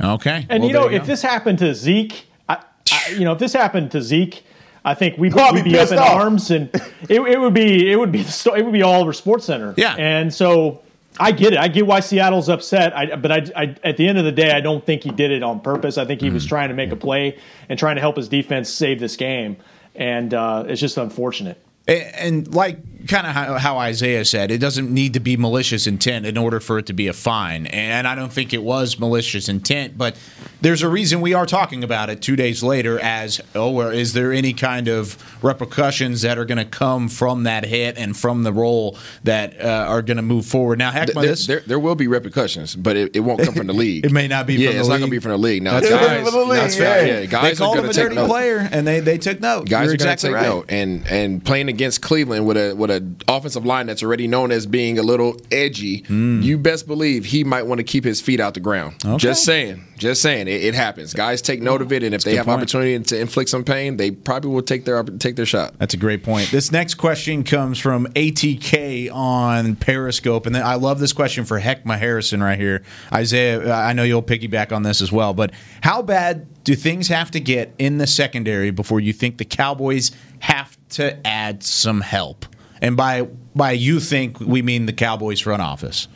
[0.00, 3.32] Okay, And Well, you know, there if this happened to Zeke, I, I, you know,
[3.32, 4.42] if this happened to Zeke,
[4.82, 6.08] I think we'd, I'll we'd be be up in off.
[6.08, 6.70] arms, and
[7.10, 9.74] it, it would be it would be the it would be all over Sports Center.
[9.76, 9.94] Yeah.
[9.98, 10.80] and so
[11.18, 11.58] I get it.
[11.58, 12.96] I get why Seattle's upset.
[12.96, 15.30] I, but I, I, at the end of the day, I don't think he did
[15.30, 15.98] it on purpose.
[15.98, 18.70] I think he was trying to make a play and trying to help his defense
[18.70, 19.58] save this game,
[19.94, 21.62] and uh, it's just unfortunate.
[21.86, 25.86] And, and like kind of how, how Isaiah said, it doesn't need to be malicious
[25.86, 27.66] intent in order for it to be a fine.
[27.66, 30.16] And I don't think it was malicious intent, but
[30.60, 34.12] there's a reason we are talking about it two days later as, oh, well, is
[34.12, 38.42] there any kind of repercussions that are going to come from that hit and from
[38.42, 40.78] the role that uh, are going to move forward?
[40.78, 43.66] Now, heck, there, this, there, there will be repercussions, but it, it won't come from
[43.66, 44.04] the league.
[44.04, 45.62] It may not be Yeah, from the it's not going to be from the league.
[45.62, 46.24] Now, That's guys, right.
[46.24, 47.00] From the league, that's yeah.
[47.00, 48.28] Yeah, they called are him a dirty note.
[48.28, 49.68] player, and they, they took note.
[49.68, 50.42] Guys You're are going to take right.
[50.42, 54.50] note, and and playing against Cleveland with a with an offensive line that's already known
[54.50, 56.40] as being a little edgy, hmm.
[56.42, 58.96] you best believe he might want to keep his feet out the ground.
[59.04, 59.16] Okay.
[59.16, 61.14] Just saying, just saying, it, it happens.
[61.14, 62.58] Guys take note of it, and if they have point.
[62.58, 65.78] opportunity to inflict some pain, they probably will take their take their shot.
[65.78, 66.50] That's a great point.
[66.50, 71.60] This next question comes from ATK on Periscope, and then I love this question for
[71.60, 72.82] Heckma Harrison right here.
[73.12, 77.30] Isaiah, I know you'll piggyback on this as well, but how bad do things have
[77.32, 82.46] to get in the secondary before you think the Cowboys have to add some help?
[82.82, 83.22] And by
[83.54, 86.08] by you think we mean the Cowboys front office.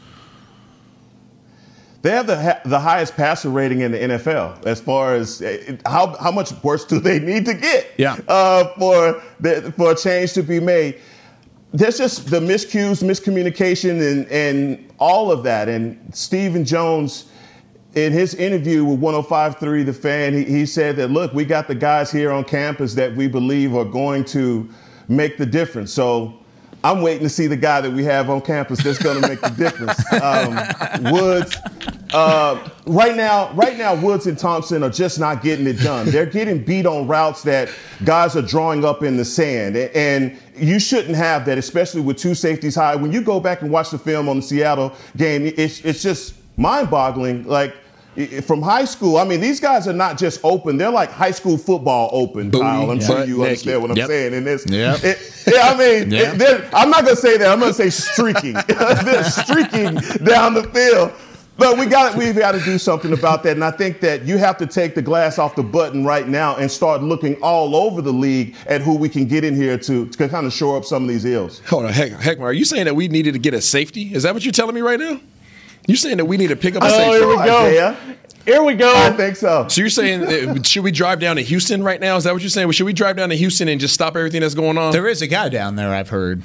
[2.03, 5.77] They have the ha- the highest passer rating in the NFL as far as uh,
[5.87, 8.16] how how much worse do they need to get Yeah.
[8.29, 11.00] uh, for the, for a change to be made.
[11.72, 15.68] There's just the miscues, miscommunication, and and all of that.
[15.68, 17.24] And Stephen Jones,
[17.94, 21.74] in his interview with 105.3 The Fan, he, he said that look, we got the
[21.74, 24.68] guys here on campus that we believe are going to
[25.09, 25.92] make the difference.
[25.92, 26.38] So.
[26.85, 29.40] I'm waiting to see the guy that we have on campus that's going to make
[29.40, 29.99] the difference.
[30.23, 31.57] Um, Woods,
[32.12, 36.11] uh, right now, right now, Woods and Thompson are just not getting it done.
[36.11, 37.70] They're getting beat on routes that
[38.05, 42.35] guys are drawing up in the sand, and you shouldn't have that, especially with two
[42.35, 42.94] safeties high.
[42.94, 46.35] When you go back and watch the film on the Seattle game, it's it's just
[46.59, 47.49] mind-boggling.
[47.49, 47.75] Like
[48.44, 51.59] from high school, I mean, these guys are not just open; they're like high school
[51.59, 52.50] football open.
[52.50, 52.90] Booty, Kyle.
[52.90, 53.48] I'm sure butt you naked.
[53.48, 54.07] understand what I'm Yep.
[54.09, 54.64] saying in this.
[54.68, 55.05] Yep.
[55.05, 56.35] It- yeah, I mean, Yeah.
[56.35, 57.48] it- I'm not gonna say that.
[57.48, 58.53] I'm gonna say streaking.
[58.68, 61.12] they're streaking down the field.
[61.57, 64.38] But we got we've got to do something about that, and I think that you
[64.38, 68.03] have to take the glass off the button right now and start looking all over
[68.03, 70.85] the league at who we can get in here to, to kind of shore up
[70.85, 71.61] some of these ills.
[71.68, 74.12] Hold on, heck, Heckmar, are you saying that we needed to get a safety?
[74.12, 75.20] Is that what you're telling me right now?
[75.87, 77.59] You're saying that we need to pick up a Oh, here we go.
[77.66, 77.97] Isaiah.
[78.44, 78.92] Here we go.
[78.94, 79.66] I think so.
[79.68, 82.16] So you're saying should we drive down to Houston right now?
[82.16, 82.70] Is that what you're saying?
[82.73, 84.92] Should we drive down to Houston and just stop everything that's going on?
[84.92, 86.42] There is a guy down there I've heard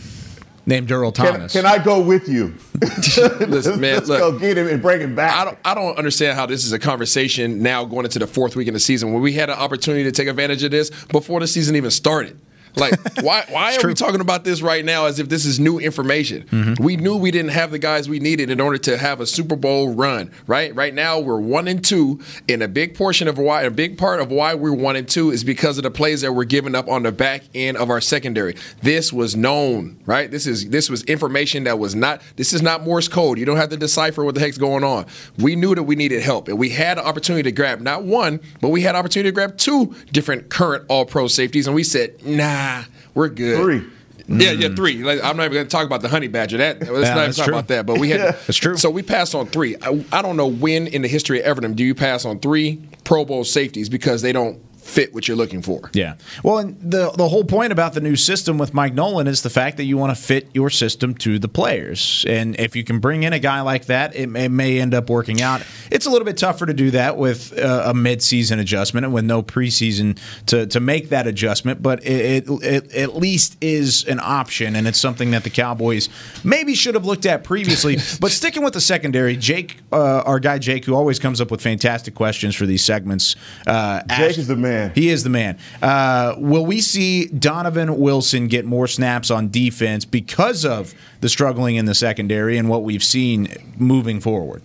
[0.65, 1.51] named Daryl Can, Thomas.
[1.53, 2.53] can I go with you?
[2.81, 4.19] Listen, man, Let's look.
[4.19, 5.33] go get him and bring him back.
[5.35, 8.55] I don't, I don't understand how this is a conversation now going into the fourth
[8.55, 11.39] week in the season when we had an opportunity to take advantage of this before
[11.39, 12.39] the season even started.
[12.75, 15.79] Like, why, why are we talking about this right now as if this is new
[15.79, 16.43] information?
[16.43, 16.83] Mm-hmm.
[16.83, 19.55] We knew we didn't have the guys we needed in order to have a Super
[19.55, 20.73] Bowl run, right?
[20.75, 24.19] Right now, we're one and two, and a big portion of why, a big part
[24.19, 26.87] of why we're one and two is because of the plays that we're giving up
[26.87, 28.55] on the back end of our secondary.
[28.81, 30.29] This was known, right?
[30.29, 32.21] This is this was information that was not.
[32.35, 33.37] This is not Morse code.
[33.37, 35.05] You don't have to decipher what the heck's going on.
[35.37, 38.39] We knew that we needed help, and we had an opportunity to grab not one,
[38.61, 41.83] but we had an opportunity to grab two different current All Pro safeties, and we
[41.83, 42.68] said, "Nah,
[43.13, 43.83] we're good." Three.
[44.31, 45.03] Yeah, yeah, three.
[45.03, 46.57] Like, I'm not even going to talk about the honey badger.
[46.57, 47.53] That let's Yeah, not even talk true.
[47.55, 47.87] about that.
[47.87, 48.77] But we had That's true.
[48.77, 49.75] So we passed on three.
[49.81, 52.79] I, I don't know when in the history of Evernham do you pass on three
[53.03, 55.89] Pro Bowl safeties because they don't fit what you're looking for.
[55.93, 56.15] Yeah.
[56.43, 59.49] Well, and the the whole point about the new system with Mike Nolan is the
[59.49, 62.99] fact that you want to fit your system to the players, and if you can
[62.99, 65.61] bring in a guy like that, it may, it may end up working out.
[65.91, 69.25] It's a little bit tougher to do that with uh, a mid-season adjustment and with
[69.25, 74.19] no preseason to to make that adjustment, but it, it, it at least is an
[74.21, 76.09] option, and it's something that the Cowboys
[76.43, 77.97] maybe should have looked at previously.
[78.19, 81.61] but sticking with the secondary, Jake, uh, our guy Jake, who always comes up with
[81.61, 83.35] fantastic questions for these segments,
[83.67, 84.78] uh, Jake asked- is the man.
[84.95, 85.57] He is the man.
[85.81, 91.75] Uh, will we see Donovan Wilson get more snaps on defense because of the struggling
[91.75, 94.61] in the secondary and what we've seen moving forward?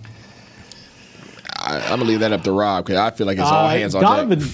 [1.57, 3.71] I, I'm gonna leave that up to Rob because I feel like it's all Uh,
[3.71, 4.49] hands on Donovan, deck.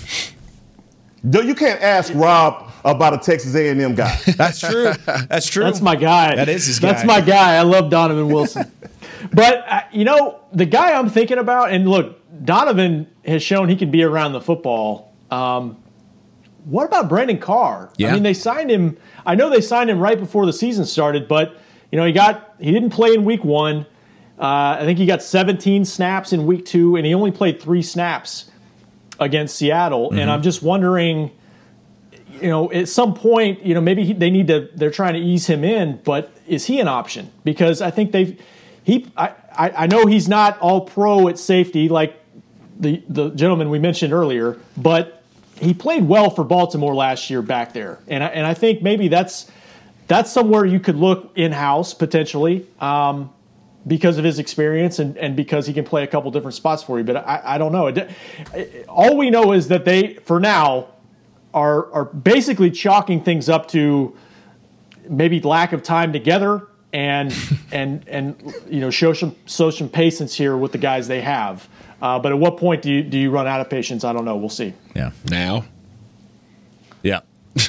[1.23, 4.17] No, you can't ask Rob about a Texas A&M guy.
[4.37, 4.93] That's true.
[5.29, 5.65] That's true.
[5.65, 6.35] That's my guy.
[6.35, 6.93] That is his guy.
[6.93, 7.57] That's my guy.
[7.57, 8.71] I love Donovan Wilson.
[9.33, 13.77] but uh, you know, the guy I'm thinking about, and look, Donovan has shown he
[13.77, 15.10] can be around the football.
[15.31, 15.83] Um,
[16.65, 17.91] what about Brandon Carr?
[17.97, 18.11] Yeah.
[18.11, 18.99] I mean, they signed him.
[19.25, 21.57] I know they signed him right before the season started, but
[21.91, 23.87] you know, he got he didn't play in week one.
[24.39, 27.83] Uh, I think he got 17 snaps in week two, and he only played three
[27.83, 28.51] snaps
[29.19, 30.13] against Seattle.
[30.13, 31.31] And I'm just wondering,
[32.41, 35.21] you know, at some point, you know, maybe he, they need to, they're trying to
[35.21, 37.31] ease him in, but is he an option?
[37.45, 38.41] Because I think they've,
[38.83, 42.19] he I, I, I know he's not all pro at safety like
[42.79, 45.20] the the gentleman we mentioned earlier, but
[45.61, 49.09] he played well for Baltimore last year back there, and I, and I think maybe
[49.09, 49.51] that's
[50.07, 52.67] that's somewhere you could look in house potentially.
[52.81, 53.31] Um,
[53.87, 56.99] because of his experience and, and because he can play a couple different spots for
[56.99, 57.05] you.
[57.05, 57.87] But I, I don't know.
[57.87, 58.11] It,
[58.53, 60.89] it, all we know is that they, for now,
[61.53, 64.17] are are basically chalking things up to
[65.09, 67.35] maybe lack of time together and
[67.73, 71.69] and and you know show some show some patience here with the guys they have.
[72.01, 74.05] Uh, but at what point do you do you run out of patience?
[74.05, 74.37] I don't know.
[74.37, 74.75] We'll see.
[74.95, 75.13] Yeah.
[75.29, 75.65] Now.
[77.03, 77.21] Yeah.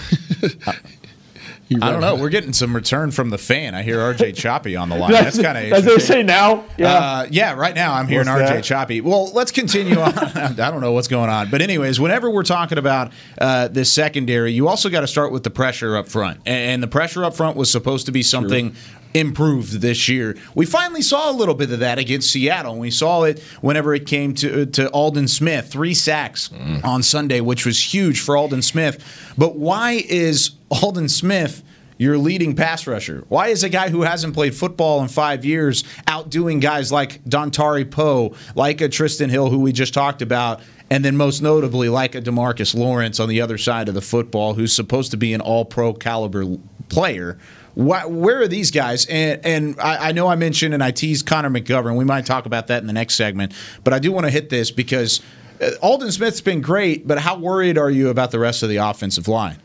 [1.82, 2.16] I don't know.
[2.16, 3.76] We're getting some return from the fan.
[3.76, 5.12] I hear RJ Choppy on the line.
[5.12, 6.66] That's kind of as they say now.
[6.78, 7.54] Yeah, uh, yeah.
[7.54, 8.64] Right now, I'm hearing What's RJ that?
[8.64, 9.02] Choppy.
[9.02, 10.18] Well, let's continue on.
[10.18, 14.52] I don't know what's going on, but anyways, whenever we're talking about uh, this secondary,
[14.52, 17.56] you also got to start with the pressure up front, and the pressure up front
[17.56, 18.76] was supposed to be something.
[19.14, 20.38] Improved this year.
[20.56, 22.78] We finally saw a little bit of that against Seattle.
[22.78, 26.84] We saw it whenever it came to uh, to Aldon Smith, three sacks mm.
[26.86, 29.04] on Sunday, which was huge for Aldon Smith.
[29.38, 31.62] But why is Aldon Smith
[31.98, 33.26] your leading pass rusher?
[33.28, 37.90] Why is a guy who hasn't played football in five years outdoing guys like Dontari
[37.90, 42.16] Poe, like a Trysten Hill, who we just talked about, and then most notably like
[42.16, 45.42] a Demarcus Lawrence on the other side of the football, who's supposed to be an
[45.42, 46.58] all pro caliber
[46.90, 47.38] player?
[47.74, 49.06] Why, where are these guys?
[49.06, 51.96] And, and I, I know I mentioned and I teased Connor McGovern.
[51.96, 53.54] We might talk about that in the next segment,
[53.84, 55.22] but I do want to hit this because
[55.62, 58.78] uh, Aldon Smith's been great, but how worried are you about the rest of the
[58.78, 59.58] offensive line?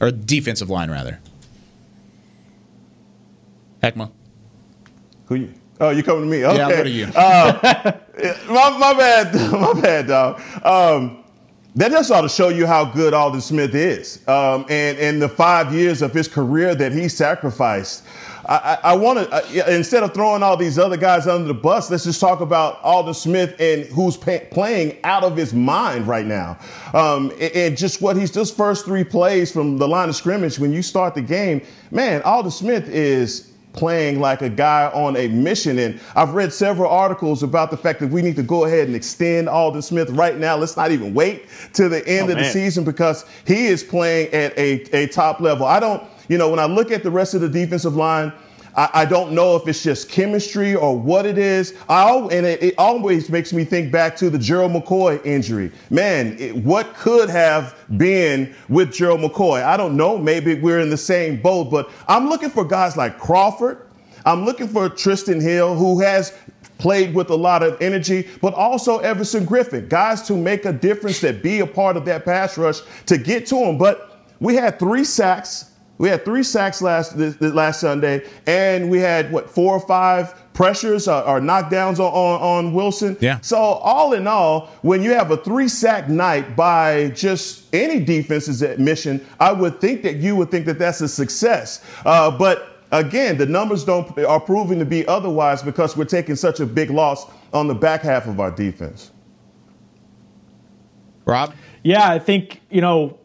[0.00, 1.20] Or defensive line, rather?
[3.82, 4.10] Heckma.
[5.26, 5.54] Who you?
[5.80, 6.44] Oh, you coming to me?
[6.44, 6.56] Okay.
[6.56, 7.06] Yeah, go to you.
[7.06, 7.98] Uh,
[8.48, 10.40] my, my bad, my bad, dog.
[10.64, 11.21] Um,
[11.74, 15.28] that just ought to show you how good Aldon Smith is, um, and and the
[15.28, 18.04] five years of his career that he sacrificed.
[18.44, 21.54] I, I, I want to uh, instead of throwing all these other guys under the
[21.54, 26.06] bus, let's just talk about Aldon Smith and who's pay, playing out of his mind
[26.06, 26.58] right now,
[26.92, 30.58] um, and, and just what he's just first three plays from the line of scrimmage
[30.58, 31.62] when you start the game.
[31.90, 35.78] Man, Aldon Smith is playing like a guy on a mission.
[35.78, 38.96] And I've read several articles about the fact that we need to go ahead and
[38.96, 40.56] extend Aldon Smith right now.
[40.56, 44.32] Let's not even wait to the end Oh, of the season because he is playing
[44.32, 45.66] at a, a top level.
[45.66, 48.32] I don't, you know, when I look at the rest of the defensive line,
[48.74, 51.74] I, I don't know if it's just chemistry or what it is.
[51.88, 55.70] I and it, it always makes me think back to the Gerald McCoy injury.
[55.90, 59.62] Man, it, what could have been with Gerald McCoy?
[59.62, 60.16] I don't know.
[60.18, 63.86] Maybe we're in the same boat, but I'm looking for guys like Crawford.
[64.24, 66.32] I'm looking for Trysten Hill, who has
[66.78, 71.20] played with a lot of energy, but also Everson Griffen, guys to make a difference,
[71.20, 73.78] that be a part of that pass rush to get to him.
[73.78, 75.71] But we had three sacks.
[76.02, 79.78] We had three sacks last this, this last Sunday, and we had what four or
[79.78, 83.16] five pressures or, or knockdowns on, on on Wilson.
[83.20, 83.38] Yeah.
[83.40, 88.62] So all in all, when you have a three sack night by just any defense's
[88.62, 91.84] admission, I would think that you would think that that's a success.
[92.04, 96.58] Uh, but again, the numbers don't are proving to be otherwise because we're taking such
[96.58, 99.12] a big loss on the back half of our defense.
[101.26, 101.54] Rob?
[101.84, 103.20] Yeah, I think, you know,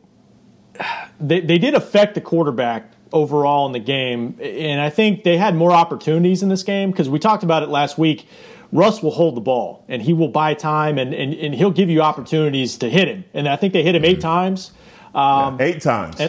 [1.19, 4.37] they, they did affect the quarterback overall in the game.
[4.41, 7.69] And I think they had more opportunities in this game because we talked about it
[7.69, 8.27] last week.
[8.71, 11.89] Russ will hold the ball and he will buy time and, and, and he'll give
[11.89, 13.23] you opportunities to hit him.
[13.33, 14.71] And I think they hit him eight times.
[15.15, 16.19] Um, eight times.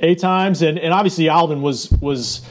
[0.00, 0.62] Eight times.
[0.62, 2.46] And, and obviously Aldon was was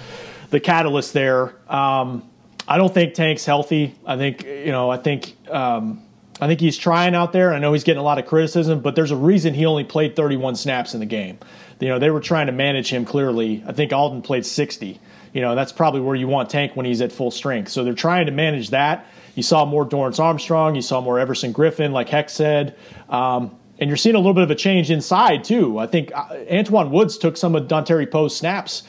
[0.50, 1.56] the catalyst there.
[1.72, 2.30] Um,
[2.68, 3.96] I don't think Tank's healthy.
[4.06, 6.04] I think, you know, I think um,
[6.40, 7.54] I think he's trying out there.
[7.54, 10.16] I know he's getting a lot of criticism, but there's a reason he only played
[10.16, 11.40] 31 snaps in the game.
[11.80, 13.64] You know, they were trying to manage him clearly.
[13.66, 15.00] I think Aldon played 60.
[15.34, 17.70] You know, that's probably where you want Tank when he's at full strength.
[17.72, 19.06] So they're trying to manage that.
[19.36, 20.76] You saw more Dorance Armstrong.
[20.76, 22.76] You saw more Everson Griffen, like Heck said.
[23.10, 25.78] Um, and you're seeing a little bit of a change inside, too.
[25.78, 28.82] I think uh, Antwaun Woods took some of Dontari Poe's snaps,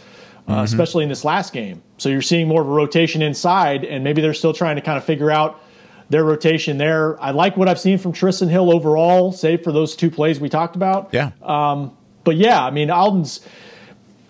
[0.47, 0.65] uh, Mhm.
[0.65, 1.83] especially in this last game.
[1.99, 4.97] So you're seeing more of a rotation inside, and maybe they're still trying to kind
[4.97, 5.61] of figure out
[6.11, 7.21] their rotation there.
[7.23, 10.49] I like what I've seen from Trysten Hill overall, save for those two plays we
[10.49, 11.11] talked about.
[11.13, 11.33] Yeah.
[11.43, 13.41] Um, but yeah, I mean, Aldon's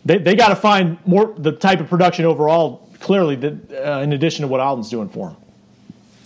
[0.04, 2.88] they, they got to find more the type of production overall.
[3.00, 5.36] Clearly, that uh, in addition to what Aldon's doing for him.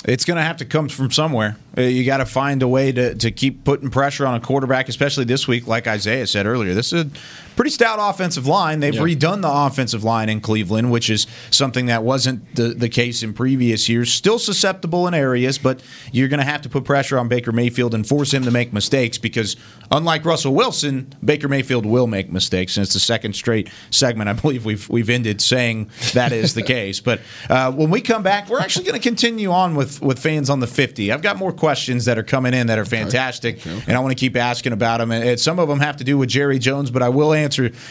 [0.04, 1.56] It's going to have to come from somewhere.
[1.78, 4.88] Uh, You got to find a way to, to keep putting pressure on a quarterback,
[4.88, 6.74] especially this week, like Isaiah said earlier.
[6.74, 7.10] This is a
[7.56, 8.80] pretty stout offensive line.
[8.80, 9.00] They've Yeah.
[9.02, 13.32] redone the offensive line in Cleveland, which is something that wasn't the, the case in
[13.32, 14.12] previous years.
[14.12, 15.80] Still susceptible in areas, but
[16.12, 18.72] you're going to have to put pressure on Baker Mayfield and force him to make
[18.72, 19.56] mistakes because,
[19.90, 22.76] unlike Russell Wilson, Baker Mayfield will make mistakes.
[22.76, 26.62] And it's the second straight segment I believe we've we've ended saying that is the
[26.62, 27.00] case.
[27.00, 30.48] But uh, when we come back, we're actually going to continue on with with fans
[30.50, 31.12] on the 50.
[31.12, 34.20] I've got more questions that are coming in that are fantastic, and I want to
[34.20, 35.10] keep asking about them.
[35.12, 37.41] And some of them have to do with Jerry Jones, but I will answer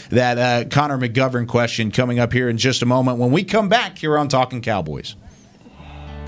[0.10, 3.70] that uh, Connor McGovern question coming up here in just a moment when we come
[3.70, 5.16] back here on Talking Cowboys.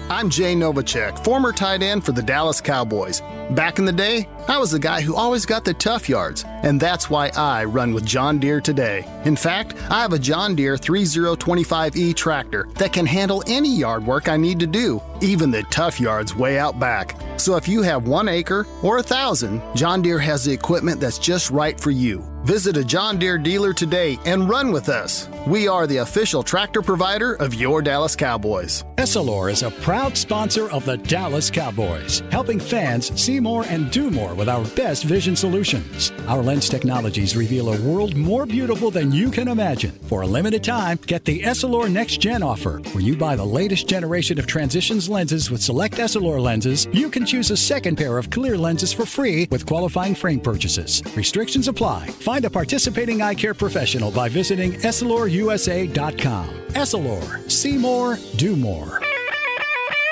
[0.09, 3.21] I'm Jay Novacek, former tight end for the Dallas Cowboys.
[3.51, 6.79] Back in the day, I was the guy who always got the tough yards, and
[6.79, 9.05] that's why I run with John Deere today.
[9.23, 14.27] In fact, I have a John Deere 3025E tractor that can handle any yard work
[14.27, 17.15] I need to do, even the tough yards way out back.
[17.37, 21.17] So if you have one acre or a thousand, John Deere has the equipment that's
[21.17, 22.32] just right for you.
[22.43, 25.29] Visit a John Deere dealer today and run with us.
[25.47, 28.83] We are the official tractor provider of your Dallas Cowboys.
[28.97, 34.11] Essilor is a proud sponsor of the Dallas Cowboys, helping fans see more and do
[34.11, 36.11] more with our best vision solutions.
[36.27, 39.91] Our lens technologies reveal a world more beautiful than you can imagine.
[40.03, 43.87] For a limited time, get the Essilor Next Gen offer, where you buy the latest
[43.87, 46.89] generation of transitions lenses with select Essilor lenses.
[46.91, 51.01] You can choose a second pair of clear lenses for free with qualifying frame purchases.
[51.15, 52.07] Restrictions apply.
[52.07, 56.49] Find a participating eye care professional by visiting EssilorUSA.com.
[56.69, 58.99] Essilor, see more, do more.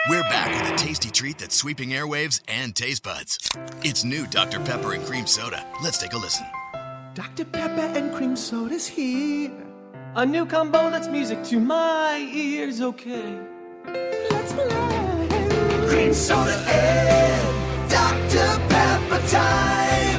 [0.09, 3.49] We're back with a tasty treat that's sweeping airwaves and taste buds.
[3.84, 4.59] It's new Dr.
[4.59, 5.65] Pepper and Cream Soda.
[5.84, 6.45] Let's take a listen.
[7.13, 7.43] Dr.
[7.43, 9.51] Pepper and cream soda's here.
[10.15, 13.38] A new combo that's music to my ears, okay.
[13.86, 14.69] Let's play.
[15.89, 18.67] Cream soda and Dr.
[18.69, 20.11] Pepper time.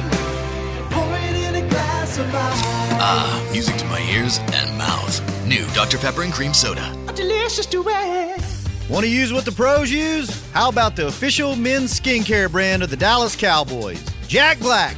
[2.35, 5.45] Ah, music to my ears and mouth.
[5.45, 5.97] New Dr.
[5.99, 6.91] Pepper and Cream Soda.
[7.07, 8.43] A delicious duet.
[8.89, 10.43] Want to use what the pros use?
[10.51, 14.03] How about the official men's skincare brand of the Dallas Cowboys?
[14.27, 14.97] Jack Black.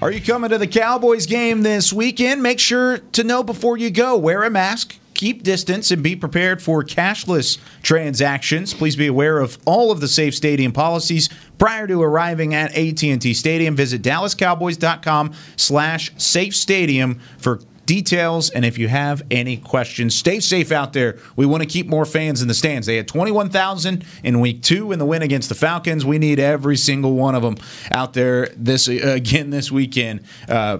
[0.00, 2.40] Are you coming to the Cowboys game this weekend?
[2.40, 4.16] Make sure to know before you go.
[4.16, 8.72] Wear a mask, keep distance, and be prepared for cashless transactions.
[8.74, 11.28] Please be aware of all of the safe stadium policies
[11.58, 13.74] prior to arriving at AT&T Stadium.
[13.74, 17.58] Visit dallascowboys.com slash safe stadium for
[17.88, 21.86] details and if you have any questions stay safe out there we want to keep
[21.86, 25.48] more fans in the stands they had 21000 in week two in the win against
[25.48, 27.56] the falcons we need every single one of them
[27.90, 30.20] out there this again this weekend
[30.50, 30.78] uh,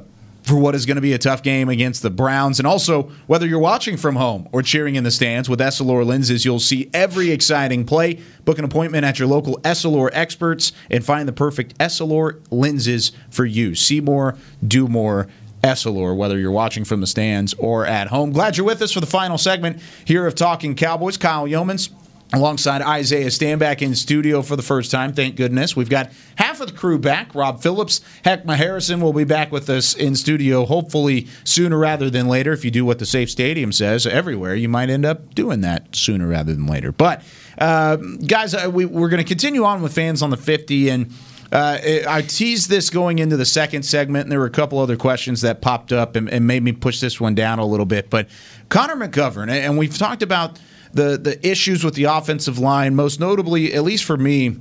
[0.49, 2.59] for what is going to be a tough game against the Browns.
[2.59, 6.45] And also, whether you're watching from home or cheering in the stands with Essilor lenses,
[6.45, 8.21] you'll see every exciting play.
[8.47, 13.45] Book an appointment at your local Essilor experts and find the perfect Essilor lenses for
[13.45, 13.75] you.
[13.75, 14.37] See more,
[14.67, 15.29] do more.
[15.63, 18.33] Essilor, whether you're watching from the stands or at home.
[18.33, 21.17] Glad you're with us for the final segment here of Talking Cowboys.
[21.17, 21.91] Kyle Youmans
[22.33, 25.13] alongside Isaiah Stanback in studio for the first time.
[25.13, 25.75] Thank goodness.
[25.75, 27.35] We've got half of the crew back.
[27.35, 32.29] Rob Phillips, Heckma Harrison will be back with us in studio hopefully sooner rather than
[32.29, 32.53] later.
[32.53, 35.97] If you do what the Safe Stadium says everywhere, you might end up doing that
[35.97, 36.93] sooner rather than later.
[36.93, 37.23] But,
[37.57, 41.13] uh, guys, uh, we, we're going to continue on with fans on the 50 and
[41.51, 44.97] uh, I teased this going into the second segment, and there were a couple other
[44.97, 48.11] questions that popped up and, and made me push this one down a little bit.
[48.11, 48.29] But
[48.69, 50.59] Connor McGovern, and we've talked about
[50.93, 54.57] the the issues with the offensive line, most notably, at least for me.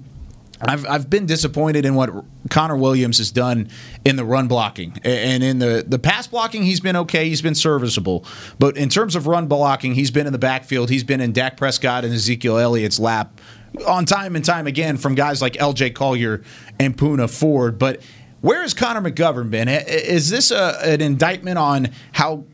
[0.60, 2.10] I've, I've been disappointed in what
[2.50, 3.70] Connor Williams has done
[4.04, 4.98] in the run blocking.
[5.04, 7.30] And in the, the pass blocking, he's been okay.
[7.30, 8.26] He's been serviceable.
[8.58, 10.90] But in terms of run blocking, he's been in the backfield.
[10.90, 13.40] He's been in Dak Prescott and Ezekiel Elliott's lap
[13.86, 16.44] on time and time again from guys like LJ Collier
[16.80, 17.78] and Poona Ford.
[17.78, 18.02] But
[18.42, 19.68] where has Connor McGovern been?
[19.68, 22.46] Is this a, an indictment on how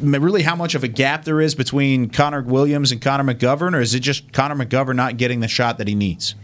[0.00, 3.80] really how much of a gap there is between Connor Williams and Connor McGovern, or
[3.80, 6.34] is it just Connor McGovern not getting the shot that he needs?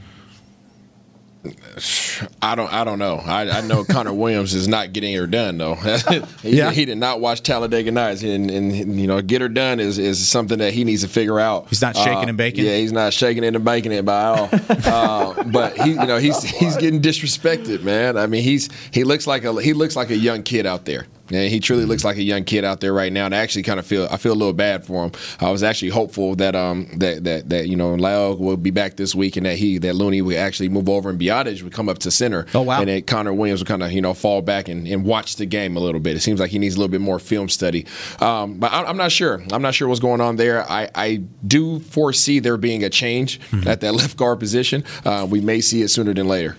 [2.40, 2.72] I don't.
[2.72, 3.16] I don't know.
[3.16, 5.74] I, I know Connor Williams is not getting her done though.
[6.43, 6.70] he, Yeah.
[6.70, 10.28] he did not watch Talladega Nights, and, and you know, get her done is, is
[10.28, 11.68] something that he needs to figure out.
[11.68, 12.64] He's not shaking Uh, and baking?
[12.64, 14.49] Yeah, he's not shaking it and baking it by all.
[14.68, 18.16] uh, but he, you know, he's he's getting disrespected, man.
[18.16, 21.07] I mean, he's he looks like a he looks like a young kid out there.
[21.33, 23.62] Yeah, he truly looks like a young kid out there right now, and I actually
[23.64, 25.12] kind of feel I feel a little bad for him.
[25.41, 28.97] I was actually hopeful that um that that that you know La'el will be back
[28.97, 31.89] this week and that he that Looney would actually move over and Biadasz would come
[31.89, 32.47] up to center.
[32.55, 32.80] Oh, wow.
[32.80, 35.47] And that Connor Williams would kind of you know fall back and, and watch the
[35.47, 36.16] game a little bit.
[36.16, 37.87] It seems like he needs a little bit more film study.
[38.20, 39.43] Um, but I, I'm not sure.
[39.53, 40.70] I'm not sure what's going on there.
[40.70, 41.16] I, I
[41.47, 43.68] do foresee there being a change Mm-hmm.
[43.68, 44.85] at that left guard position.
[45.05, 46.57] Uh, we may see it sooner than later.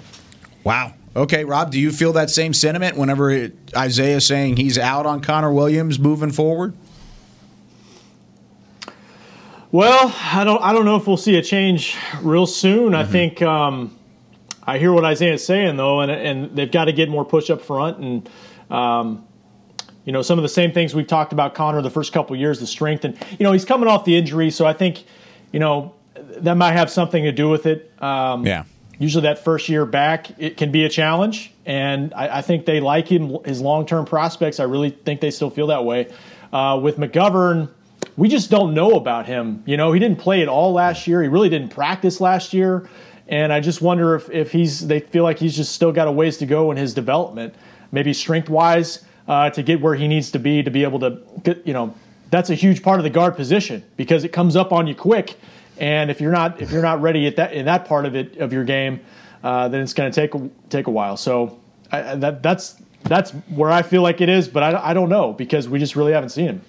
[0.64, 0.94] Wow.
[1.16, 5.22] Okay, Rob, do you feel that same sentiment whenever it, Isaiah's saying he's out on
[5.22, 6.74] Connor Williams moving forward?
[9.72, 10.62] Well, I don't.
[10.62, 12.94] I don't know if we'll see a change real soon.
[12.94, 13.98] I think um,
[14.66, 17.60] I hear what Isaiah's saying though, and and they've got to get more push up
[17.60, 18.30] front, and
[18.70, 19.26] um,
[20.06, 22.60] you know some of the same things we've talked about Connor the first couple years,
[22.60, 25.06] the strength, and you know he's coming off the injury, so I think
[25.52, 27.92] you know that might have something to do with it.
[28.02, 28.66] Um, Yeah.
[29.04, 32.80] Usually, that first year back, it can be a challenge, and I, I think they
[32.80, 34.62] like him, his long term prospects.
[34.62, 36.10] I really think they still feel that way.
[36.54, 37.70] Uh, with McGovern,
[38.16, 39.62] we just don't know about him.
[39.66, 41.22] You know, he didn't play at all last year.
[41.22, 42.88] He really didn't practice last year,
[43.28, 46.12] and I just wonder if if he's they feel like he's just still got a
[46.12, 47.56] ways to go in his development,
[47.92, 51.20] maybe strength wise, uh, to get where he needs to be to be able to
[51.44, 51.94] get you know
[52.30, 55.38] that's a huge part of the guard position because it comes up on you quick.
[55.80, 58.38] And if you're not if you're not ready at that in that part of it
[58.38, 59.00] of your game,
[59.44, 61.18] uh, then it's going to take a- take a while.
[61.18, 61.60] So
[61.92, 65.10] I, I- that that's that's where I feel like it is, but I, I don't
[65.10, 66.62] know because we just really haven't seen him.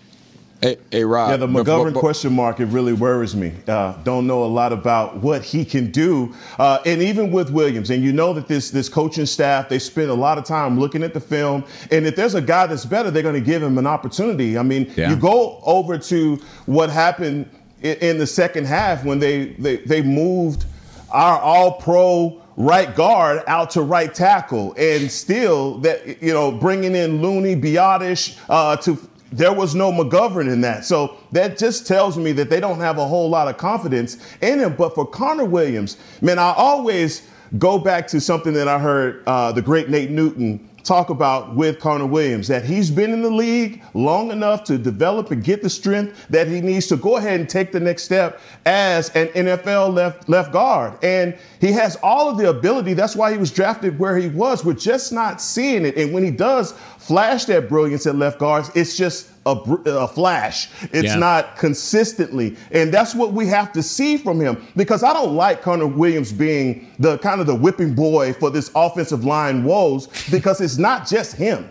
[0.61, 1.31] Hey, hey Rob.
[1.31, 3.53] Yeah, the before- McGovern question mark, it really worries me.
[3.69, 6.35] Uh, don't know a lot about what he can do.
[6.59, 10.11] Uh, and even with Williams, and you know that this, this coaching staff, they spend
[10.11, 11.65] a lot of time looking at the film.
[11.91, 14.57] And if there's a guy that's better, they're going to give him an opportunity.
[14.57, 15.11] I mean, Yeah.
[15.11, 16.37] you go over to
[16.67, 17.49] what happened
[17.85, 20.65] in, in the second half when they, they, they moved
[21.13, 26.95] our all pro right guard out to right tackle and still that you know bringing
[26.95, 28.99] in Looney Biadasz uh, to
[29.33, 30.85] there was no McGovern in that.
[30.85, 34.61] So that just tells me that they don't have a whole lot of confidence in
[34.61, 34.77] him.
[34.77, 37.27] But for Connor Williams, man, I always
[37.59, 41.81] go back to something that I heard uh, the great Nate Newton talk about with
[41.81, 45.71] Connor Williams that he's been in the league long enough to develop and get the
[45.71, 49.95] strength that he needs to go ahead and take the next step as an NFL
[49.95, 51.03] left left guard.
[51.03, 52.95] And he has all of the ability.
[52.95, 54.65] That's why he was drafted where he was.
[54.65, 55.97] We're just not seeing it.
[55.97, 60.69] And when he does flash that brilliance at left guards, it's just a, a flash.
[60.93, 61.17] It's Yeah.
[61.17, 62.57] not consistently.
[62.71, 66.33] And that's what we have to see from him because I don't like Connor Williams
[66.33, 71.07] being the kind of the whipping boy for this offensive line woes because it's not
[71.07, 71.69] just him.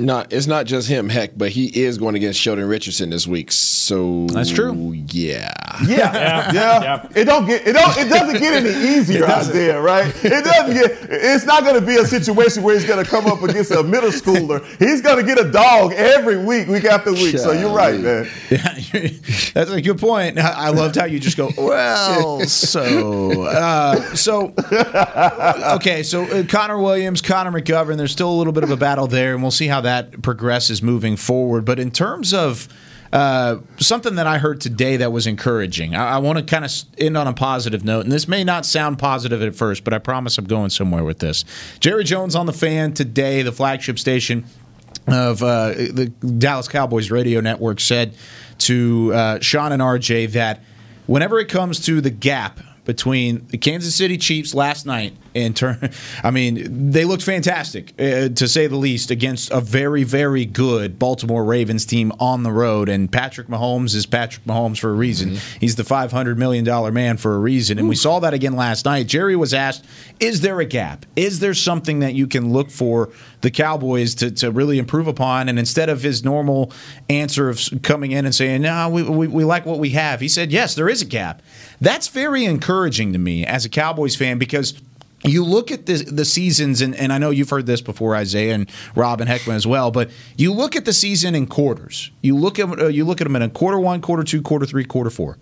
[0.00, 3.50] No, it's not just him, heck, but he is going against Sheldon Richardson this week.
[3.50, 4.92] So That's true.
[4.92, 5.52] Yeah.
[5.86, 7.08] Yeah, yeah.
[7.16, 10.06] It don't get it don't it doesn't get any easier out there, right?
[10.24, 10.98] It doesn't get.
[11.10, 13.82] It's not going to be a situation where he's going to come up against a
[13.82, 14.64] middle schooler.
[14.78, 17.36] He's going to get a dog every week, week after week.
[17.38, 18.28] So you're right, man.
[18.50, 19.08] Yeah,
[19.52, 20.38] that's a good point.
[20.38, 24.54] I I loved how you just go, well, so, uh, so,
[25.76, 29.06] okay, so uh, Connor Williams, Connor McGovern, there's still a little bit of a battle
[29.06, 29.87] there, and we'll see how that
[30.22, 31.64] progresses moving forward.
[31.64, 32.68] But in terms of
[33.12, 36.72] uh, something that I heard today that was encouraging, I, I want to kind of
[36.98, 39.98] end on a positive note, and this may not sound positive at first, but I
[39.98, 41.44] promise I'm going somewhere with this.
[41.80, 44.44] Jerry Jones on the fan today, the flagship station
[45.06, 48.14] of uh, the Dallas Cowboys radio network said
[48.58, 50.62] to uh, Sean and RJ that
[51.06, 55.90] whenever it comes to the gap between the Kansas City Chiefs last night in turn,
[56.22, 60.98] I mean, they looked fantastic uh, to say the least against a very, very good
[60.98, 62.88] Baltimore Ravens team on the road.
[62.88, 65.36] And Patrick Mahomes is Patrick Mahomes for a reason.
[65.60, 68.56] He's the five hundred million dollar man for a reason, and we saw that again
[68.56, 69.06] last night.
[69.06, 69.84] Jerry was asked,
[70.20, 71.06] "Is there a gap?
[71.16, 73.10] Is there something that you can look for
[73.40, 76.72] the Cowboys to, to really improve upon?" And instead of his normal
[77.08, 80.28] answer of coming in and saying, "No, we, we, we like what we have," he
[80.28, 81.42] said, "Yes, there is a gap."
[81.80, 84.74] That's very encouraging to me as a Cowboys fan because
[85.24, 88.54] you look at the the seasons, and, and I know you've heard this before, Isaiah
[88.54, 89.90] and Rob and Heckman as well.
[89.90, 92.10] But you look at the season in quarters.
[92.22, 94.66] You look at uh, you look at them in a quarter one, quarter two, quarter
[94.66, 95.38] three, quarter four.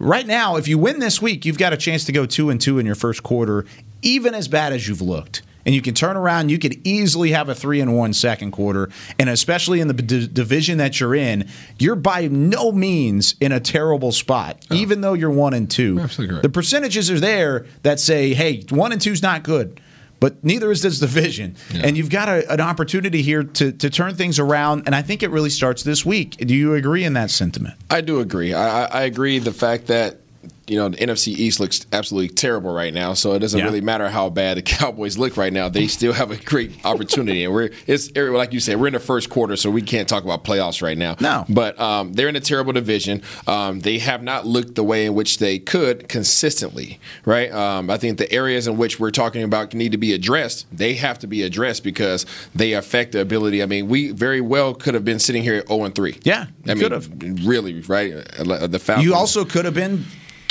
[0.00, 2.60] Right now, if you win this week, you've got a chance to go two and
[2.60, 3.64] two in your first quarter,
[4.02, 5.42] even as bad as you've looked.
[5.66, 6.50] And you can turn around.
[6.50, 10.26] You could easily have a three and one second quarter, and especially in the d-
[10.26, 11.48] division that you're in,
[11.78, 15.98] you're by no means in a terrible spot, even though you're one and two.
[16.00, 16.42] Absolutely correct.
[16.42, 19.80] The percentages are there that say, "Hey, one and two's not good."
[20.20, 24.14] But neither is this division, and you've got a, an opportunity here to to turn
[24.14, 24.84] things around.
[24.86, 26.36] And I think it really starts this week.
[26.38, 27.74] Do you agree in that sentiment?
[27.90, 28.54] I do agree.
[28.54, 30.20] I, I I agree the fact that
[30.66, 33.14] you know the NFC East looks absolutely terrible right now.
[33.14, 33.64] So it doesn't Yeah.
[33.66, 35.68] really matter how bad the Cowboys look right now.
[35.68, 39.00] They still have a great opportunity, and we're it's like you said, we're in the
[39.00, 41.16] first quarter, so we can't talk about playoffs right now.
[41.20, 41.44] No.
[41.48, 43.22] but um, they're in a terrible division.
[43.46, 46.98] Um, they have not looked the way in which they could consistently.
[47.24, 47.52] Right.
[47.52, 50.66] Um, I think the areas in which we're talking about need to be addressed.
[50.76, 53.62] They have to be addressed because they affect the ability.
[53.62, 56.18] I mean, we very well could have been sitting here at zero and three.
[56.24, 57.46] Yeah, I you mean, could have.
[57.46, 58.12] really right.
[58.38, 59.04] Uh, The Falcons.
[59.06, 60.04] You also could have been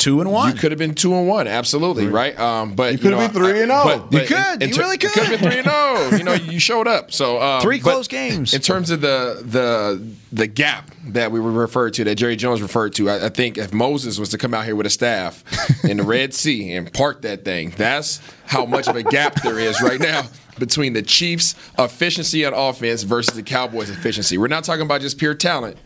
[0.03, 0.53] two and one.
[0.53, 2.37] You could have been two and one, absolutely, right?
[2.37, 4.07] Um, but you, could know, have been three and oh.
[4.11, 4.61] but- You could.
[4.61, 5.11] in You ter- really could.
[5.11, 6.17] Could have been three and zero.
[6.17, 7.11] You know, you showed up.
[7.11, 8.53] So um, Three close games.
[8.53, 12.61] In terms of the the the gap that we were referred to, that Jerry Jones
[12.61, 15.43] referred to, I, I think if Moses was to come out here with a staff
[15.85, 19.57] in the Red Sea and park that thing, that's how much of a gap there
[19.57, 20.23] is right now.
[20.59, 25.17] Between the Chiefs' efficiency on offense versus the Cowboys' efficiency, we're not talking about just
[25.17, 25.77] pure talent.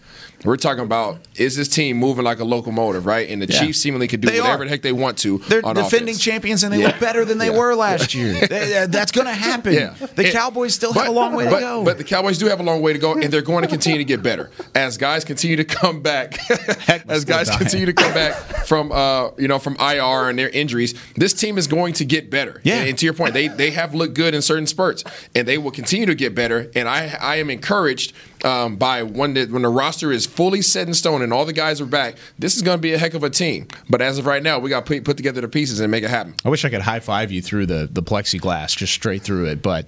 [0.48, 3.30] We're talking about is this team moving like a locomotive, right?
[3.30, 3.60] And the Yeah.
[3.60, 4.66] Chiefs seemingly could do They whatever are.
[4.66, 5.40] the heck they want to.
[5.40, 5.82] They're defending
[6.16, 6.20] offense.
[6.20, 6.88] champions, and they Yeah.
[6.88, 8.34] look better than they were last year.
[8.50, 9.74] They- uh, that's going to happen.
[10.16, 11.84] The And- Cowboys still have a long way but, to go.
[11.84, 13.98] But the Cowboys do have a long way to go, and they're going to continue
[13.98, 16.40] to get better as guys continue to come back.
[17.10, 17.60] as guys dying.
[17.60, 18.34] continue to come back
[18.66, 22.30] from uh, you know from IR and their injuries, this team is going to get
[22.32, 22.62] better.
[22.64, 22.78] Yeah.
[22.80, 25.04] And, and to your point, they they have looked good in certain spurts,
[25.36, 26.72] and they will continue to get better.
[26.74, 28.14] And I I am encouraged
[28.46, 31.54] um, by when the, when the roster is fully set in stone and all the
[31.54, 32.16] guys are back.
[32.38, 33.68] This is going to be a heck of a team.
[33.90, 36.04] But as of right now, we got to put, put together the pieces and make
[36.04, 36.36] it happen.
[36.46, 39.62] I wish I could high five you through the, the plexiglass, just straight through it.
[39.62, 39.88] But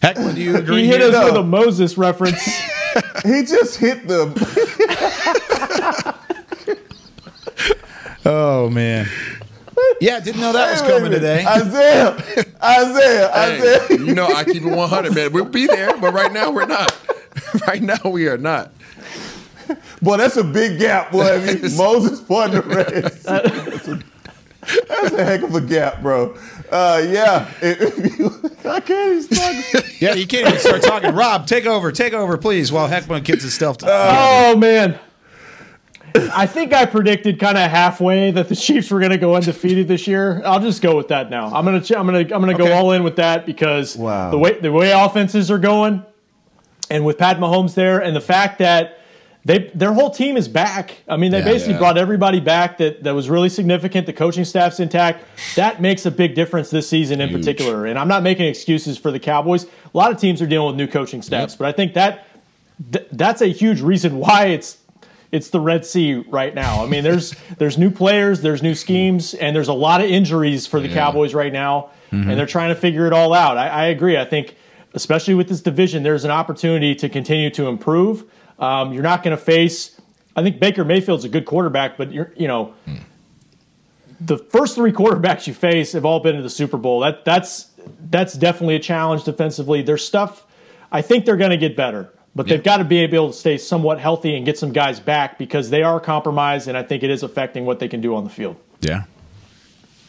[0.00, 0.82] Heckman, do you agree?
[0.82, 1.10] He hit here?
[1.14, 2.42] us with a Moses reference.
[3.24, 4.34] he just hit them.
[8.24, 9.08] Oh man.
[10.00, 11.16] Yeah, didn't know that was Wait a coming minute.
[11.20, 11.44] today.
[11.44, 12.14] Isaiah,
[12.62, 13.98] Isaiah, Hey, Isaiah.
[13.98, 15.32] you know I keep it 100, man.
[15.32, 16.92] We'll be there, but right now we're not.
[17.66, 18.72] Right now we are not.
[20.00, 21.22] Boy, that's a big gap, boy.
[21.24, 23.22] I mean, Moses won the race.
[23.22, 24.02] That's a,
[24.88, 26.36] that's a heck of a gap, bro.
[26.70, 27.48] Uh, yeah.
[27.60, 27.98] If-
[28.62, 29.92] if I can't even start.
[30.00, 31.14] yeah, you can't even start talking.
[31.14, 33.78] Rob, take over, take over, please, while Heckman gets his stuff.
[33.78, 34.98] To- Oh man.
[36.14, 39.88] I think I predicted kind of halfway that the Chiefs were going to go undefeated
[39.88, 40.42] this year.
[40.44, 41.46] I'll just go with that now.
[41.46, 42.70] I'm going to I'm going to I'm going to Okay.
[42.70, 44.30] go all in with that because Wow.
[44.30, 46.04] the way the way offenses are going
[46.92, 48.98] and with Pat Mahomes there and the fact that
[49.44, 50.98] they their whole team is back.
[51.08, 51.44] I mean, they Yeah.
[51.44, 51.78] basically Yeah.
[51.80, 54.06] brought everybody back that that was really significant.
[54.06, 55.24] The coaching staff's intact.
[55.56, 57.86] That makes a big difference this season in particular.
[57.86, 59.64] And I'm not making excuses for the Cowboys.
[59.64, 62.24] A lot of teams are dealing with new coaching staffs, but I think that
[62.92, 64.76] th- that's a huge reason why it's
[65.32, 66.84] it's the Red Sea right now.
[66.84, 70.66] I mean, there's there's new players, there's new schemes, and there's a lot of injuries
[70.68, 72.28] for the Cowboys right now, mm-hmm.
[72.30, 73.56] and they're trying to figure it all out.
[73.58, 74.16] I, I agree.
[74.18, 74.54] I think,
[74.94, 78.24] especially with this division, there's an opportunity to continue to improve.
[78.58, 80.00] Um, you're not going to face.
[80.36, 82.74] I think Baker Mayfield's a good quarterback, but you're you know.
[84.20, 87.00] The first three quarterbacks you face have all been to the Super Bowl.
[87.00, 87.70] That that's
[88.10, 89.82] that's definitely a challenge defensively.
[89.82, 90.46] There's stuff.
[90.92, 93.56] I think they're going to get better, but they've got to be able to stay
[93.58, 97.10] somewhat healthy and get some guys back because they are compromised, and I think it
[97.10, 98.56] is affecting what they can do on the field.
[98.80, 99.04] yeah.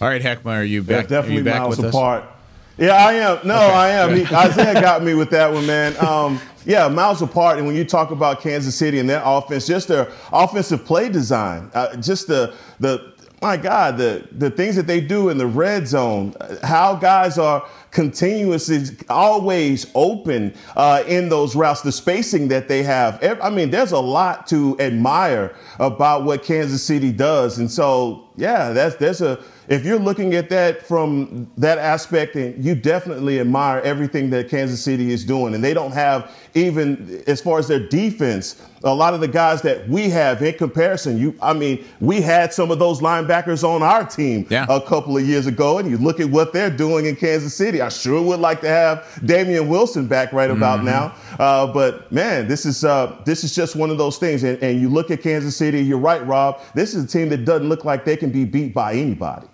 [0.02, 1.06] All right, Heckmeyer, are you They're back?
[1.06, 1.94] are definitely you back miles with us?
[2.78, 3.48] Yeah, I am.
[3.48, 4.16] No, I am.
[4.16, 5.96] He, Isaiah got me with that one, man.
[6.04, 7.58] Um, yeah, miles apart.
[7.58, 11.70] And when you talk about Kansas City and their offense, just their offensive play design,
[11.74, 13.14] uh, just the the
[13.44, 17.38] my God, the the things that they do in the red zone, uh, how guys
[17.38, 23.20] are continuously always open uh, in those routes, the spacing that they have.
[23.42, 28.72] I mean, there's a lot to admire about what Kansas City does, and so yeah,
[28.72, 33.80] that's there's a if you're looking at that from that aspect, and you definitely admire
[33.82, 35.56] everything that Kansas City is doing.
[35.56, 39.62] And they don't have even as far as their defense, a lot of the guys
[39.64, 41.18] that we have in comparison.
[41.18, 44.66] You, I mean, we had some of those linebackers on our team Yeah.
[44.70, 47.82] a couple of years ago, and you look at what they're doing in Kansas City.
[47.82, 51.16] I sure would like to have Damien Wilson back right about now.
[51.40, 54.44] Uh, but man, this is uh, this is just one of those things.
[54.44, 55.82] And, and you look at Kansas City.
[55.82, 56.60] You're right, Rob.
[56.76, 59.48] This is a team that doesn't look like they can be beat by anybody.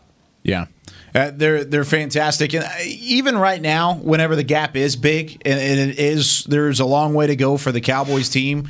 [0.43, 0.65] Yeah.
[1.13, 5.59] Uh, they're they're fantastic, and uh, even right now, whenever the gap is big, and,
[5.59, 8.69] and it is, there's a long way to go for the Cowboys team.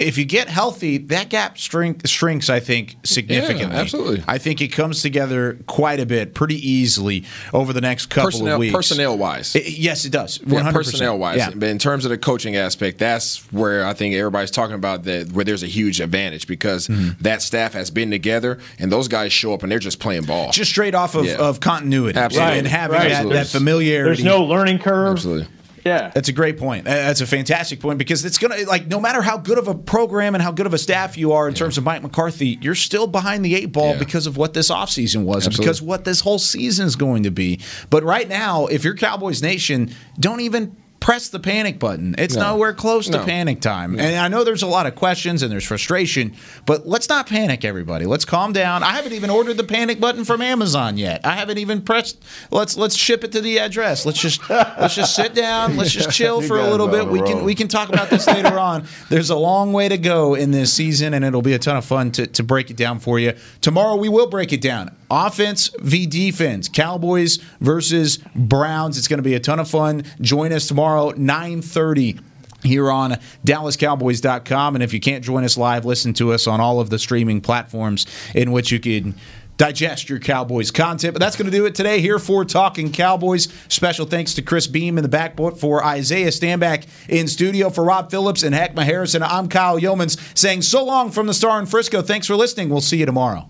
[0.00, 3.74] If you get healthy, that gap shrink, shrinks, I think, significantly.
[3.76, 4.24] Yeah, absolutely.
[4.26, 8.54] I think it comes together quite a bit, pretty easily over the next couple personnel,
[8.54, 8.74] of weeks.
[8.74, 9.54] Personnel wise.
[9.54, 10.38] It- yes, it does.
[10.38, 10.64] 100%.
[10.64, 11.36] Yeah, personnel wise.
[11.38, 11.50] Yeah.
[11.54, 15.32] But in terms of the coaching aspect, that's where I think everybody's talking about that
[15.32, 17.22] where there's a huge advantage because Mm-hmm.
[17.22, 20.50] that staff has been together and those guys show up and they're just playing ball.
[20.50, 21.36] Just straight off of, Yeah.
[21.36, 22.58] of continuity Absolutely.
[22.58, 23.10] and having Right.
[23.10, 24.08] that, that familiarity.
[24.08, 25.12] There's no learning curve.
[25.12, 25.46] Absolutely.
[25.84, 26.10] Yeah.
[26.14, 26.84] That's a great point.
[26.84, 29.74] That's a fantastic point because it's going to, like, no matter how good of a
[29.74, 32.74] program and how good of a staff you are in terms of Mike McCarthy, you're
[32.74, 33.98] still behind the eight ball Yeah.
[33.98, 35.64] because of what this offseason was, Absolutely.
[35.64, 37.60] because what this whole season is going to be.
[37.88, 42.14] But right now, if you're Cowboys Nation, don't even press the panic button.
[42.18, 42.52] It's No.
[42.52, 43.98] nowhere close to panic time.
[43.98, 46.34] And I know there's a lot of questions and there's frustration,
[46.66, 48.04] but let's not panic, everybody.
[48.04, 48.82] Let's calm down.
[48.82, 51.24] I haven't even ordered the panic button from Amazon yet.
[51.24, 52.22] I haven't even pressed.
[52.50, 54.04] Let's let's ship it to the address.
[54.04, 55.76] Let's just let's just sit down.
[55.80, 57.08] Let's just chill for a little bit.
[57.08, 58.84] We can we can talk about this later on.
[59.08, 61.84] There's a long way to go in this season, and it'll be a ton of
[61.84, 63.32] fun to, to break it down for you.
[63.62, 64.90] Tomorrow we will break it down.
[65.10, 66.68] Offense v defense.
[66.68, 68.96] Cowboys versus Browns.
[68.96, 70.04] It's going to be a ton of fun.
[70.20, 72.20] Join us tomorrow, 9:30
[72.62, 73.12] here on
[73.46, 74.76] DallasCowboys.com.
[74.76, 77.40] And if you can't join us live, listen to us on all of the streaming
[77.40, 79.14] platforms in which you can
[79.56, 81.12] digest your Cowboys content.
[81.12, 83.48] But that's going to do it today here for Talking Cowboys.
[83.68, 88.10] Special thanks to Chris Beam in the backboard for Isaiah Stanback in studio for Rob
[88.10, 89.22] Phillips and Heckma Harrison.
[89.22, 92.00] I'm Kyle Youmans saying so long from the Star in Frisco.
[92.00, 92.70] Thanks for listening.
[92.70, 93.49] We'll see you tomorrow.